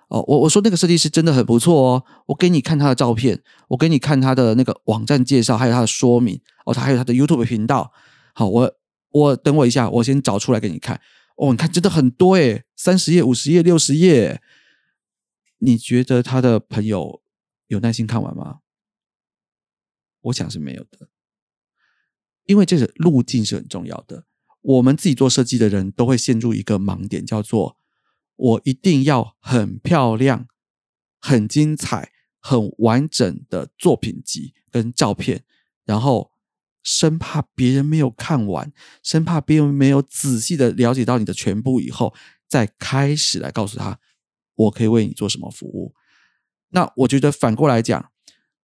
[0.09, 6.39] 哦，我我说那个设计师真的很不错哦，我给你看他的照片，我给你看他的那个网站介绍，还有他的说明。
[6.67, 7.91] 哦，他还有他的 YouTube 频道。
[8.35, 8.71] 好，我
[9.09, 11.01] 我等我一下，我先找出来给你看。”
[11.37, 14.41] 哦，你看，真的很多诶，三十页、五十页、六十页。
[15.59, 17.21] 你觉得他的朋友
[17.67, 18.61] 有耐心看完吗？
[20.21, 21.09] 我想是没有的，
[22.45, 24.25] 因为这个路径是很重要的。
[24.61, 27.77] 我们自己做设计的人都会陷入一个盲点，叫做
[28.35, 30.47] 我一定要很漂亮、
[31.19, 35.43] 很精彩、很完整的作品集跟照片，
[35.85, 36.31] 然后。
[36.89, 38.71] 生怕别人没有看完，
[39.03, 42.13] 生怕别人没有仔细的了解到你的全部以后，
[42.47, 43.99] 再开始来告诉他，
[44.55, 45.93] 我可以为你做什么服务。
[46.69, 48.09] 那我觉得反过来讲，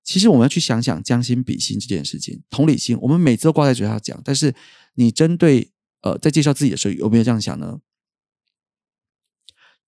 [0.05, 4.55] 其实我们要去想想将心比心这件事情，同理心，我们每次都挂在嘴上讲，但是
[4.95, 7.81] 你针对呃在介绍自己的时候，有没有这样想呢？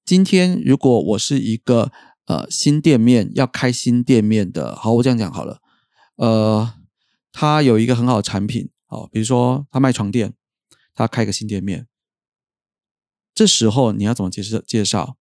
[0.04, 1.92] 今天如果我是一个
[2.26, 5.60] 呃新店面要开新店面的，好，我这样讲好了，
[6.16, 6.74] 呃。
[7.36, 10.32] 他有一个很好的产品，哦，比如说他卖床垫，
[10.94, 11.88] 他开个新店面。
[13.34, 14.60] 这时候你要怎么介绍？
[14.64, 15.16] 介绍？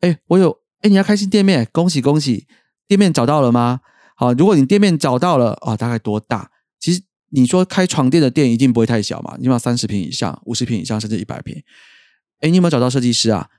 [0.00, 2.48] 哎，我有，哎，你要开新店面，恭喜恭喜！
[2.88, 3.80] 店面找到了吗？
[4.16, 6.50] 好，如果你店面找到了，啊，大概多大？
[6.78, 11.62] 其实你说开床垫的店一定不会太小嘛，起码三十平以上、五十平以上，甚至一百平。
[12.38, 13.50] 哎，你有没有找到设计师啊？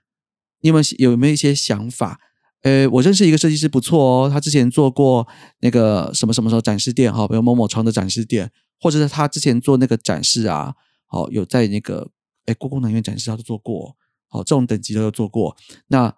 [0.62, 2.20] 你有没有有没有一些想法？
[2.64, 4.30] 呃，我认识一个设计师，不错哦。
[4.30, 5.28] 他之前做过
[5.62, 10.76] 那个什么什么时候展示店哈，比如某某床的展示店，或者是他之前做那个展示啊，
[11.08, 12.12] 好有在那个
[12.46, 13.96] 哎故宫南院展示他都做过，
[14.28, 15.56] 好这种等级都有做过。
[15.88, 16.14] 那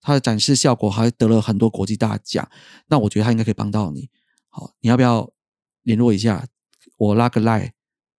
[0.00, 2.48] 他的展示效果还得了很多国际大奖。
[2.88, 4.08] 那我觉得他应该可以帮到你。
[4.48, 5.32] 好，你要不要
[5.82, 6.46] 联络一下？
[6.98, 7.72] 我拉个赖，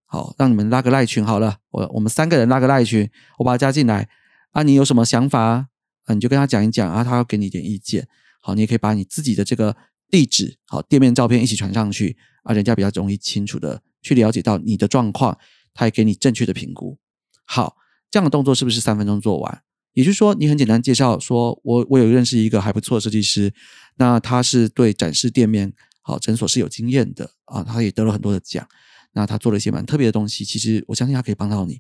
[0.05, 1.59] 好，让你们拉个赖群好了。
[1.69, 4.09] 我我们三个人拉个赖群，我把他加进来。
[4.51, 5.67] 啊，你有什么想法？
[6.05, 8.07] 啊，你就跟他讲一讲啊，他要给你一点意见。
[8.41, 9.75] 好，你也可以把你自己的这个
[10.09, 15.37] 地址、好店面照片一起传上去啊，人家比较容易清楚的去了解到你的状况，
[15.73, 16.97] 他也给你正确的评估。
[17.43, 17.75] 好，
[18.09, 19.61] 这样的动作是不是三分钟做完？
[19.93, 23.53] 也就是说，你很简单介绍说，我我有认识一个还不错的设计师，
[23.95, 28.67] 那他是对展示店面、好诊所是有经验的啊，他也得了很多的奖，
[29.13, 31.79] 那他做了一些蛮特别的东西，其实我相信他可以帮到你。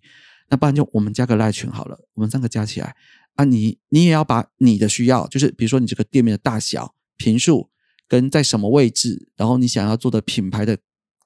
[0.49, 2.95] 那不然就我们加个赖群好了，我们三个加起来
[3.35, 7.69] 啊，你你也要把你的需要，就是比如说你这个店面的大小、平数
[8.07, 10.77] 跟在什么位置，然后你想要做的品牌的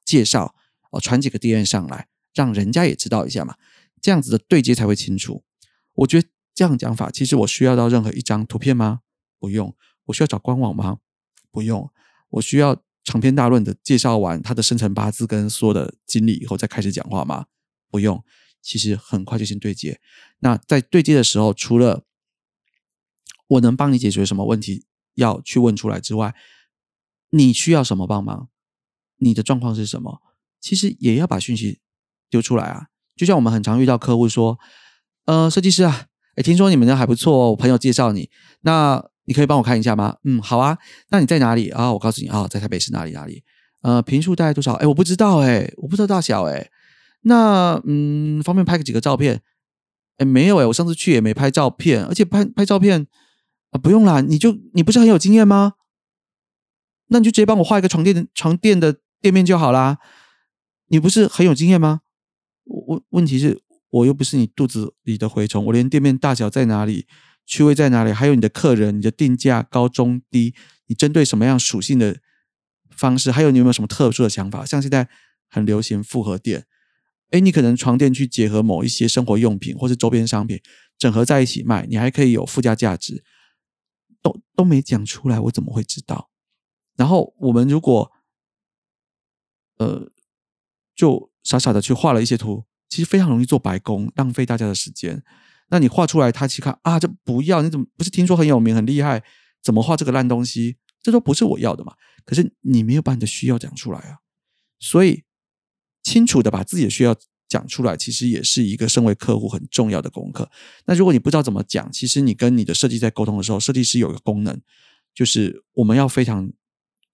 [0.04, 0.56] 介绍
[0.92, 3.56] 哦，传几个 DM 上来，让人家也知道一下嘛，
[4.02, 5.44] 这样子的对接才会清楚。
[5.94, 9.02] 我觉得这样讲法，其实我需要到任何一张图片吗？
[9.40, 9.76] 不用。
[10.06, 10.98] 我需要找官网吗？
[11.52, 11.92] 不用。
[12.30, 17.46] 我需要长篇大论的介绍完他的生辰八字跟所有的经历以后再开始讲话吗？
[17.92, 18.24] 不用。
[18.62, 20.00] 其实很快就先对接。
[20.40, 22.04] 那在对接的时候，除了
[23.48, 24.86] 我能帮你解决什么问题
[25.16, 26.34] 要去问出来之外，
[27.32, 28.50] 你需要什么帮忙？
[29.18, 30.22] 你的状况是什么？
[30.60, 31.80] 其实也要把讯息
[32.30, 32.88] 丢出来啊。
[33.16, 34.60] 就像我们很常遇到客户说
[35.26, 38.30] ：“呃，设计师啊，哎，听说你们的还不错，我朋友介绍你，
[38.62, 40.18] 那。”你可以帮我看一下吗？
[40.24, 40.76] 嗯，好啊。
[41.10, 41.94] 那你在哪里啊？
[41.94, 43.44] 我告诉你啊，在台北市哪里哪里？
[43.84, 44.74] 呃，平数大概多少？
[44.74, 46.72] 哎，我不知道哎，我不知道大小哎。
[47.22, 49.42] 那嗯，方便拍个几个照片？
[50.18, 53.08] 哎，没有哎，我上次去也没拍照片，而且拍拍照片
[53.72, 54.22] 啊，不用啦。
[54.22, 55.74] 你就你不是很有经验吗？
[57.08, 59.98] 那你就直接帮我画一个床垫床垫的店面就好啦。
[60.88, 62.02] 你不是很有经验吗？
[62.66, 67.08] 问问题是我又不是你肚子里的蛔虫，我连店面大小在哪里？
[67.46, 68.12] 区位在哪里？
[68.12, 70.54] 还有你的客人，你的定价高中低，
[70.86, 72.20] 你针对什么样属性的
[72.92, 73.32] 方式？
[73.32, 74.64] 还有你有没有什么特殊的想法？
[74.64, 75.10] 像现在
[75.50, 76.66] 很流行复合店，
[77.32, 80.60] 哎，你可能床垫去结合某一些生活用品或是周边商品，
[80.98, 83.24] 整合在一起卖，你还可以有附加价值，
[84.22, 86.30] 都都没讲出来，我怎么会知道？
[86.96, 88.12] 然后我们如果
[89.78, 90.12] 呃，
[90.96, 95.24] 就傻傻的去画了一些图，其实非常容易做白工，浪费大家的时间。
[95.70, 99.24] 那你画出来，他去看啊，这不要，你怎么不是听说很有名很厉害？
[99.62, 100.78] 怎么画这个烂东西？
[101.02, 101.94] 这都不是我要的嘛。
[102.26, 104.18] 可是你没有把你的需要讲出来啊，
[104.80, 105.24] 所以
[106.10, 107.16] 清楚的把自己的需要
[107.48, 110.50] 讲出来，其实也是一个身为客户很重要的功课。
[110.88, 114.60] 那如果你不知道怎么讲，其实你跟你的设计在沟通的时候，设计师有一个功能，
[115.14, 116.52] 就是我们要非常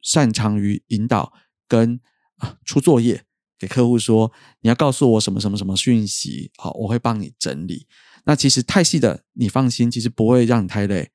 [0.01, 1.33] 擅长于引导
[1.67, 1.99] 跟
[2.37, 3.25] 啊出作业
[3.59, 4.31] 给客户说，
[4.61, 7.85] 你要告诉我什么什么什么讯息，好，我会帮你整理。
[8.25, 11.11] 那其实太细的，你放心，其实不会让你太累，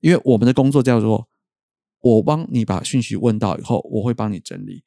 [0.00, 1.28] 因为我们的工作叫做
[2.00, 4.84] 我帮你把讯息问到以后，我会帮你整理，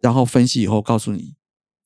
[0.00, 1.36] 然后分析以后告诉你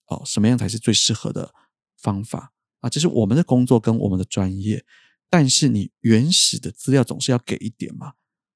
[0.07, 1.55] 哦，什么样才是最适合的
[1.97, 2.89] 方法啊？
[2.89, 4.85] 这是我们的工作跟我们的专业，
[5.29, 8.15] 但是你原始的资料总是要给一点嘛。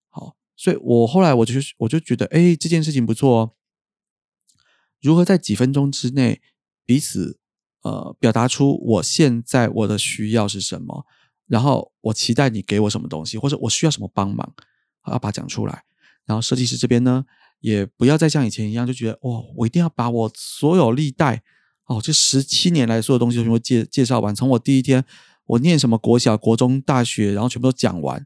[0.09, 3.55] 好，所以我后来我就我就觉得，哎，这件事情不错哦。
[5.01, 6.41] 如何在几分钟之内
[6.85, 7.39] 彼此？
[7.83, 11.07] 呃，表达出我现在我的需要是什么，
[11.47, 14.53] 然后我期待你给我什么东西，或者我需要什么帮忙，
[15.07, 15.85] 要把它讲出来。
[16.25, 17.25] 然后设计师这边呢，
[17.61, 21.43] 也不要再像以前一样，就觉得哇，我一定要把我所有历代
[21.87, 25.05] 哦，这十七年来所有东西全部介介绍完，从我第一天
[25.47, 28.25] 我念什么国小、国中、大学，然后全部都讲完，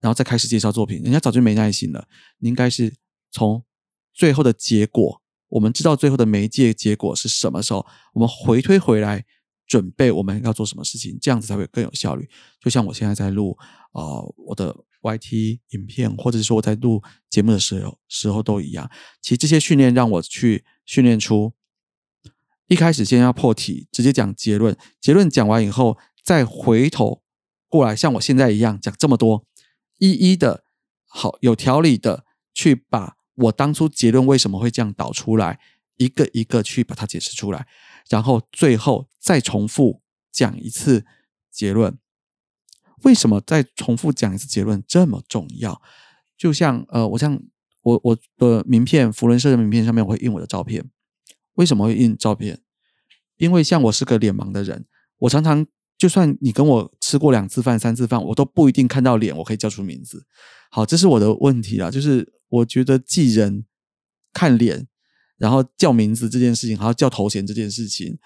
[0.00, 1.00] 然后再开始介绍作品。
[1.02, 2.08] 人家早就没耐心了。
[2.38, 2.94] 你应该是
[3.30, 3.64] 从
[4.12, 5.22] 最后的结果。
[5.48, 9.24] 我们知道最后的媒介结果是什么时候，我们回推回来
[9.64, 12.28] 准备我们要做什么事情，这样子才会更有效率。
[12.60, 13.56] 就像我现在在录
[13.92, 18.90] 啊我的 YT 影片，或者是说我在录节目的时候时候都一样。
[19.20, 21.52] 其实这些训练让我去训练出，
[22.68, 27.22] 一开始先要破题，直接讲结论，结论讲完以后，再回头
[27.68, 29.46] 过来像我现在一样讲这么多，
[29.98, 30.64] 一一的
[31.06, 32.24] 好有条理的
[32.54, 33.16] 去把。
[33.38, 35.60] 我当初结论为什么会这样导出来，
[35.98, 37.66] 一个一个去把它解释出来，
[38.08, 40.00] 然后最后再重复
[40.32, 41.04] 讲一次
[41.50, 41.98] 结论。
[43.02, 45.80] 为什么再重复讲一次结论这么重要？
[46.36, 47.40] 就像呃，我像
[47.82, 50.84] 我我的名片，福伦社的名片上面我会印我的照片。
[51.54, 52.60] 为什么会印照片？
[53.36, 54.86] 因为像我是个脸盲的人，
[55.18, 55.66] 我常常
[55.98, 60.26] 就算你跟我吃过两次饭、三次饭，我都不一定看到脸，我可以叫出名字。
[60.70, 62.34] 好，这是我的问题啊，就是。
[62.48, 63.64] 我觉得记人
[64.32, 64.86] 看脸，
[65.36, 68.16] 然后叫名字这件事情，还要叫头衔这件事情，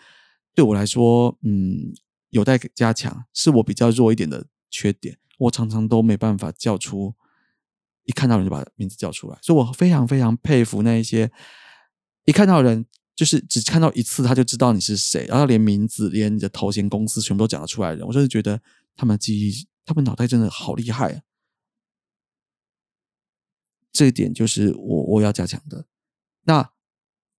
[0.55, 1.91] 对我来说，嗯，
[2.29, 5.19] 有待加强，是我比较弱一点的缺点。
[5.39, 7.15] 我常常都没办法叫出，
[8.05, 11.31] 一看到人就把名字叫出来，所以我非常非常佩服那一些
[12.25, 12.85] 一看到人
[13.17, 18.61] 就是只看到一次他就知道你是谁，然后连名字、连你的头衔、公司全部都讲得出来的人，我真的觉得
[18.95, 21.23] 他们记忆、他们脑袋真的好厉害啊！
[23.93, 25.87] 这一点就是我我要加强的。
[26.45, 26.73] 那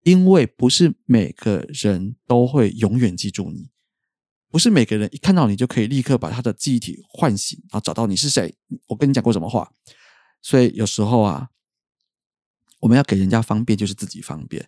[0.04, 3.70] 因为不是每个人都会永远记住你，
[4.52, 8.54] 不是每个人一看到你就可以立刻把他的记忆体唤醒，然后找到你是谁。
[8.88, 9.72] 我跟你讲过什么话，
[10.42, 11.48] 所以有时候啊，
[12.82, 14.68] 我们要给人家方便，就是自己方便。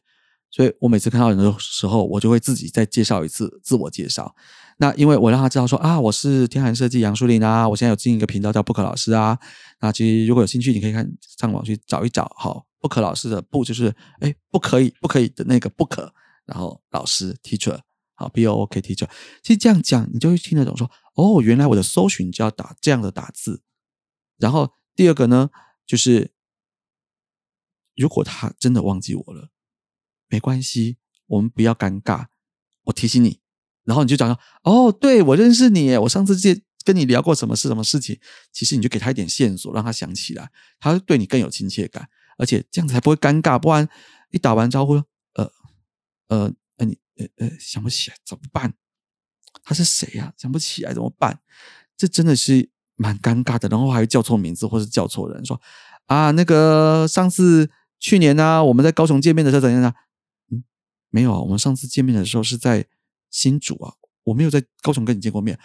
[0.50, 4.36] 所以我每次看到人的时候，我就会自己再介绍一次自我介绍。
[4.78, 9.38] 那因为我让他知道说啊，我是天寒设计杨树林啊，我现在有经营一个频道叫不可老师啊。
[9.82, 12.32] 那其实如果有兴趣，你可以看上网去找一找。
[12.38, 16.14] 好，不可老师的不就是哎不可以不可以的那个不可，
[16.46, 17.80] 然后老师 teacher
[18.16, 19.10] 好 b o o k teacher。
[19.42, 23.62] 其实这样讲，你就会听得懂说哦，原来我的搜寻就要打这样的打字。
[24.38, 25.50] 然后第二个呢，
[25.86, 26.34] 就是
[27.96, 29.50] 如果他真的忘记我了，
[30.28, 30.98] 没关系，
[31.28, 32.26] 我们不要尴尬，
[32.86, 33.40] 我提醒你。
[33.84, 38.20] 然后你就讲说，哦，对我认识你，我上次见跟你聊过什么事什么事情，
[38.52, 40.50] 其实你就给他一点线索，让他想起来，
[40.80, 43.60] 他对你更有亲切感，而且这样子才不会尴尬。
[43.60, 43.88] 不然
[44.32, 45.04] 一打完招呼，
[45.34, 45.52] 呃
[46.28, 46.54] 呃，
[47.18, 48.74] 呃呃想不起来怎么办？
[49.64, 50.34] 他是谁呀？
[50.38, 51.40] 想不起来怎么办？
[51.96, 53.68] 这真的是蛮尴尬的。
[53.70, 55.60] 然后还叫错名字，或是叫错人，说
[56.06, 59.94] 啊，那个上次去年呢，我们在高雄见面的时候怎样呢？
[60.52, 60.64] 嗯，
[61.10, 62.88] 没有啊，我们上次见面的时候是在。
[63.34, 63.92] 新竹啊，
[64.26, 65.58] 我没有在高雄跟你见过面。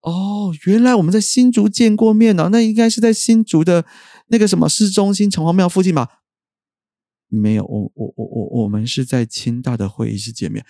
[0.00, 3.84] 哦，原来我们在新竹见过面呢，那应该是在新竹的
[4.28, 6.22] 那个什么市中心城隍庙附近吧？
[7.28, 10.64] 没有，我我我我我们是在清大的会议室见面。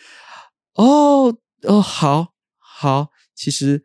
[0.75, 3.85] 哦哦，好好，其实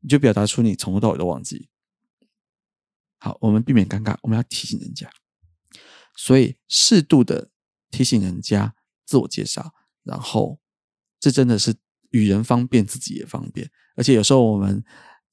[0.00, 1.68] 你就表达出你从头到尾都忘记。
[3.18, 5.10] 好，我们避免尴尬，我们要提醒人家，
[6.16, 7.50] 所以适度的
[7.90, 8.74] 提醒人家
[9.04, 9.72] 自我介绍，
[10.02, 10.60] 然后。
[11.24, 11.76] 这真的是
[12.10, 13.70] 与人方便，自己也方便。
[13.94, 14.82] 而且有时候我们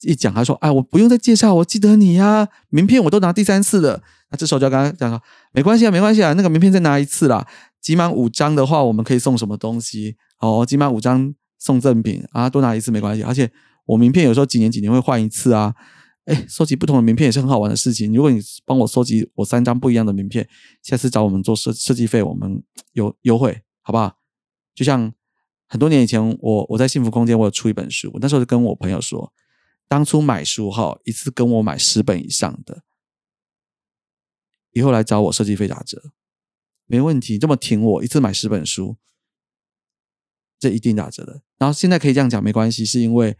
[0.01, 5.21] 一讲，他说：“哎，我不用再介绍，我记得你呀，名片我都拿第三次了。”那这时候就要跟他讲说
[5.51, 7.45] ：“没关系啊，没关系啊，那个名片再拿一次啦。
[7.81, 10.15] 集满五张的话，我们可以送什么东西？
[10.39, 13.23] 哦，集满五张送赠品啊，多拿一次没关系。
[13.23, 13.51] 而且
[13.85, 15.73] 我名片有时候几年几年会换一次啊。
[16.25, 18.13] 哎，收集不同的名片也是很好玩的事情。
[18.13, 20.47] 如果你帮我收集我三张不一样的名片，
[20.83, 24.13] 下次找我们做设设计费，我们有优惠，好不好？
[24.73, 25.11] 就像。
[25.71, 28.09] 很多年以前，我我在幸福空间，我有出一本书。
[28.11, 29.31] 我那时候就跟我朋友说，
[29.89, 32.83] 当初买书哈，一次跟我买十本以上的，
[34.71, 36.13] 以后来找我设计费打折，
[36.85, 37.37] 没问题。
[37.37, 38.95] 这么挺我，一次买十本书，
[40.57, 41.41] 这一定打折的。
[41.57, 43.37] 然后现在可以这样讲，没关系，是因为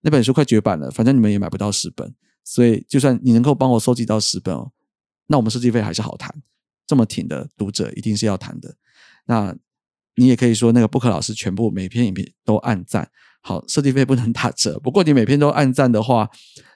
[0.00, 4.72] 那本书快绝版了，反正你们也买不到十本，所以就算你能够帮我收集到十本哦，
[5.28, 6.42] 那我们设计费还是好谈。
[6.86, 8.76] 这么挺的读者，一定是要谈的。
[9.24, 9.56] 那。
[10.16, 13.10] 你也可以说那个布克老师全部每篇影片都按赞，
[13.42, 14.78] 好，设计费不能打折。
[14.78, 16.30] 不过你每篇都按赞的话，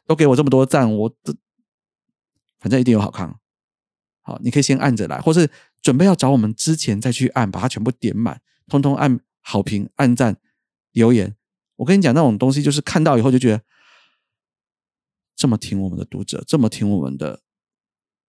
[0.05, 1.35] 都给我这么多赞，我的
[2.59, 3.35] 反正一定有好看。
[4.21, 5.49] 好，你可以先按着来，或是
[5.81, 10.37] 准备要找我们之前再去按，把它全部点满，通通按好评、按赞、
[10.91, 11.37] 留言。
[11.77, 13.63] 我跟你讲，那种东西就是看到以后就觉得
[15.37, 17.43] 这么听我们的读者，这么听我们的，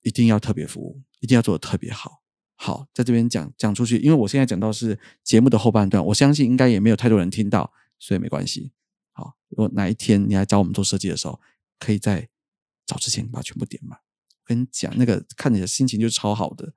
[0.03, 2.21] 一定要特别服务，一定要做的特别好。
[2.55, 8.71] 好，在这边讲讲出去，因为我现在讲到是节目的后半段，我相信应该也没有太多人听到，所以没关系。
[9.11, 11.39] 好，如果哪一天你来找我们做设计的时候，
[11.79, 12.29] 可以在
[12.85, 13.99] 早之前把它全部点满。
[14.43, 16.73] 跟你讲，那个看你的心情就超好的，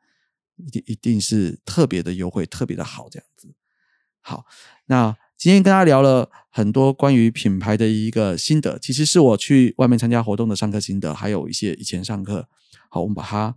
[0.56, 3.54] 一定一定是特别的优惠，特别的好这样子。
[4.20, 4.46] 好，
[4.86, 12.48] 那今天跟大家聊了很多关于品牌的一个心得，其实是我去外面参加活动的上课心得，还有一些以前上课。
[12.88, 13.56] 好，我们把它。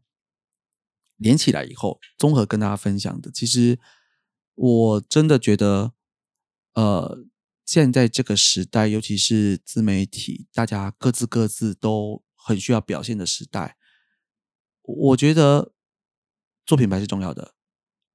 [1.17, 3.79] 连起来以后，综合跟大家分享的，其实
[4.55, 5.93] 我真的觉得，
[6.73, 7.23] 呃，
[7.65, 13.77] 现在这个时代，尤其是自媒体，大家各自各自都很需要表现的时代，
[14.81, 15.73] 我觉得
[16.65, 17.53] 做品牌是重要的，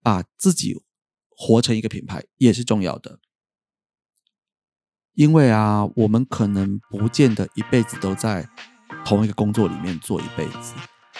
[0.02, 0.76] 把自己
[1.28, 3.20] 活成一个品牌也是重要的，
[5.14, 8.48] 因为啊，我们可能不见得一辈子都在
[9.04, 10.74] 同一个工作里面做一辈子。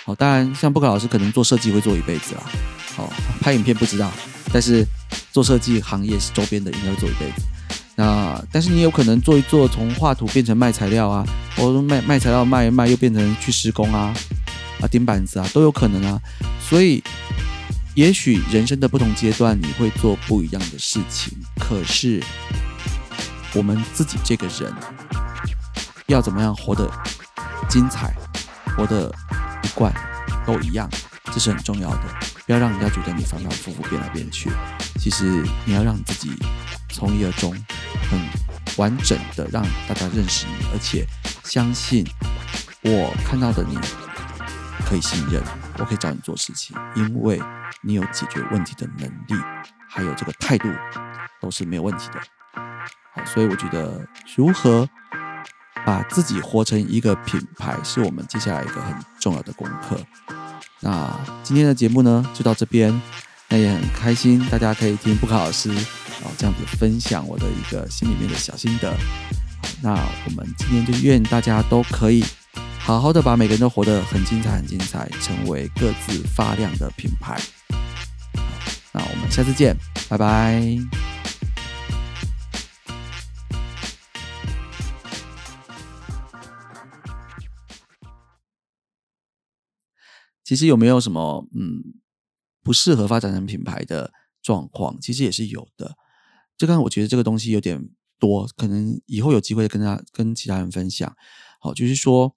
[0.04, 2.42] 好，当然，像布克老师可能做设计会做一辈子啦。
[2.94, 3.08] 好，
[3.40, 4.12] 拍影片不知道，
[4.52, 4.86] 但是
[5.32, 7.42] 做设计行业是周边的，应该会做一辈子。
[7.98, 11.26] 那但是你有可能做一做，从画图变成卖材料啊，
[11.56, 14.14] 或者卖卖材料卖一卖又变成去施工啊，
[14.80, 16.20] 啊钉板子啊，都有可能啊。
[16.60, 17.02] 所以，
[17.96, 22.22] 也许人生的不同阶段你会做不一样的事情，可是
[23.54, 24.72] 我们自己这个人
[26.06, 26.88] 要怎么样活得
[27.68, 28.14] 精彩，
[28.76, 29.12] 活得。
[29.64, 29.92] 一贯
[30.46, 30.88] 都一样，
[31.32, 32.02] 这是很重要的。
[32.46, 34.50] 不要让人家觉得你反反复复变来变去。
[34.98, 36.30] 其实你要让自己
[36.88, 37.52] 从一而终，
[38.10, 38.20] 很
[38.76, 41.06] 完整的让大家认识你，而且
[41.44, 42.06] 相信
[42.82, 43.78] 我看到的你
[44.86, 45.42] 可以信任，
[45.78, 47.40] 我可以找你做事情，因为
[47.82, 49.42] 你有解决问题的能力，
[49.88, 50.68] 还有这个态度
[51.40, 52.20] 都是没有问题的。
[53.14, 54.88] 好，所以我觉得如何？
[55.86, 59.98] 把自己活成一个品牌，是我们接下来一个很重要的功课。
[60.80, 61.08] 那
[61.42, 63.00] 今天的节目呢，就到这边。
[63.50, 68.94] 那也很开心，大家可以听布卡老师哦这样子分享我的一个心里面的小心得。
[69.82, 69.92] 那
[70.26, 72.22] 我们今天就愿大家都可以
[72.78, 77.40] 好好的把每个人都活得很精彩、很精彩，成为各自发亮的品牌。
[78.92, 79.76] 那我们下次见，
[80.08, 80.62] 拜拜。
[90.44, 91.97] 其实有没有什么嗯
[92.68, 94.12] 不适合发展成品牌的
[94.42, 95.00] 状况？
[95.00, 95.96] 其实也是有的。
[96.58, 97.88] 这刚我觉得这个东西有点
[98.18, 101.16] 多，可能以后有机会跟他跟其他人分享。
[101.60, 102.36] 好，就是说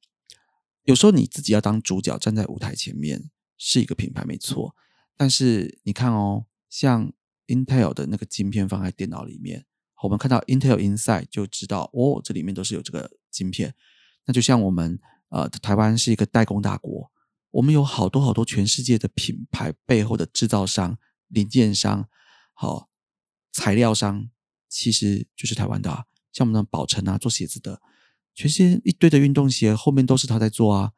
[0.86, 4.73] 有时候你自己要当主角，站在舞台前面是一个品牌没错，
[5.17, 7.11] 但是你看哦，像
[7.47, 9.65] Intel 的那个晶片放在电脑里面，
[10.01, 13.75] 我们看到 Intel Inside 就知道哦，这里面都是有这个晶片。
[14.25, 17.11] 那就像我们呃，台湾是一个代工大国。
[17.51, 20.97] 我们有好多好多全世界的品牌背后的制造商、
[21.27, 22.07] 零件商、
[22.53, 22.89] 好
[23.51, 24.29] 材料商，
[24.67, 25.91] 其实就是台湾的。
[25.91, 26.05] 啊。
[26.31, 27.81] 像我们的宝成啊，做鞋子的，
[28.33, 30.93] 全世界一堆的运动鞋后面都是他在做啊。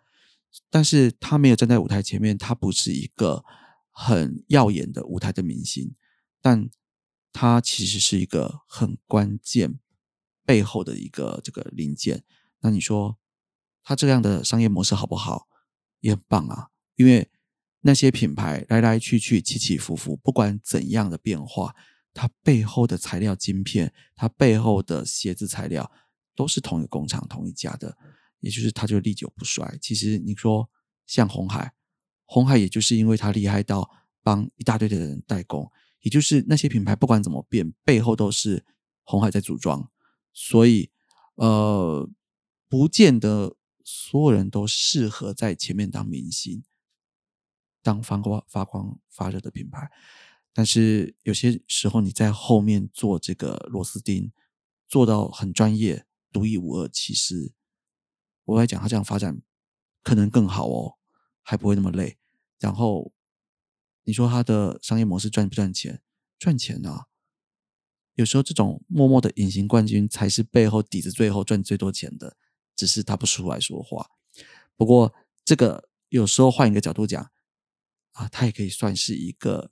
[0.70, 3.44] 但是他没有站在舞台前面，他不是一个
[3.90, 5.96] 很耀眼的舞台的明星，
[6.40, 6.70] 但
[7.32, 9.80] 他其实是一个很关键
[10.46, 12.24] 背后的一个这个零件。
[12.60, 13.18] 那你说
[13.84, 15.48] 他这样的商业模式好不好？
[16.04, 17.32] 也很棒啊，因为
[17.80, 21.74] 那些品牌来来去去、起起伏伏，不管怎样的变化，
[22.14, 25.90] 它背后的材料晶片，它背后的鞋子材料，
[26.36, 27.98] 都是同一个工厂、同一家的，
[28.42, 29.78] 也就是它就历久不衰。
[29.82, 30.70] 其实你说
[31.08, 31.74] 像红海，
[32.26, 33.90] 红海也就是因为它厉害到
[34.22, 38.66] 帮一大堆的人代工，也就是那些品牌不管怎么变，背后都是
[39.04, 39.90] 红海在组装，
[40.34, 40.92] 所以
[41.36, 42.10] 呃，
[42.68, 43.56] 不见得。
[43.84, 46.64] 所有人都适合在前面当明星，
[47.82, 49.92] 当发光发光发热的品牌，
[50.54, 54.32] 但是有些时候你在后面做这个螺丝钉，
[54.88, 56.88] 做到很专业、独一无二。
[56.88, 57.54] 其实
[58.46, 59.42] 我来讲，他这样发展
[60.02, 60.98] 可能更好哦，
[61.42, 62.18] 还不会那么累。
[62.60, 63.14] 然后
[64.04, 66.02] 你说他的商业模式赚不赚钱？
[66.40, 67.08] 赚钱啊！
[68.16, 72.38] 有时候这种默默的隐形冠军才是背后底子最后赚最多钱的。
[72.76, 74.10] 只是他不出来说话，
[74.76, 75.14] 不过
[75.46, 77.32] 这个有时候换一个角度讲
[78.14, 79.72] 啊，他也可以算是一个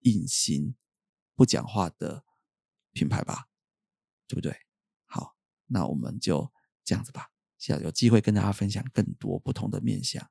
[0.00, 0.74] 隐形
[1.34, 2.24] 不讲话的
[2.92, 3.48] 品牌吧，
[4.26, 4.54] 对不对？
[5.06, 5.36] 好，
[5.66, 6.52] 那我们就
[6.84, 10.30] 这样子吧，下有机会跟大家分享更多不同的面相。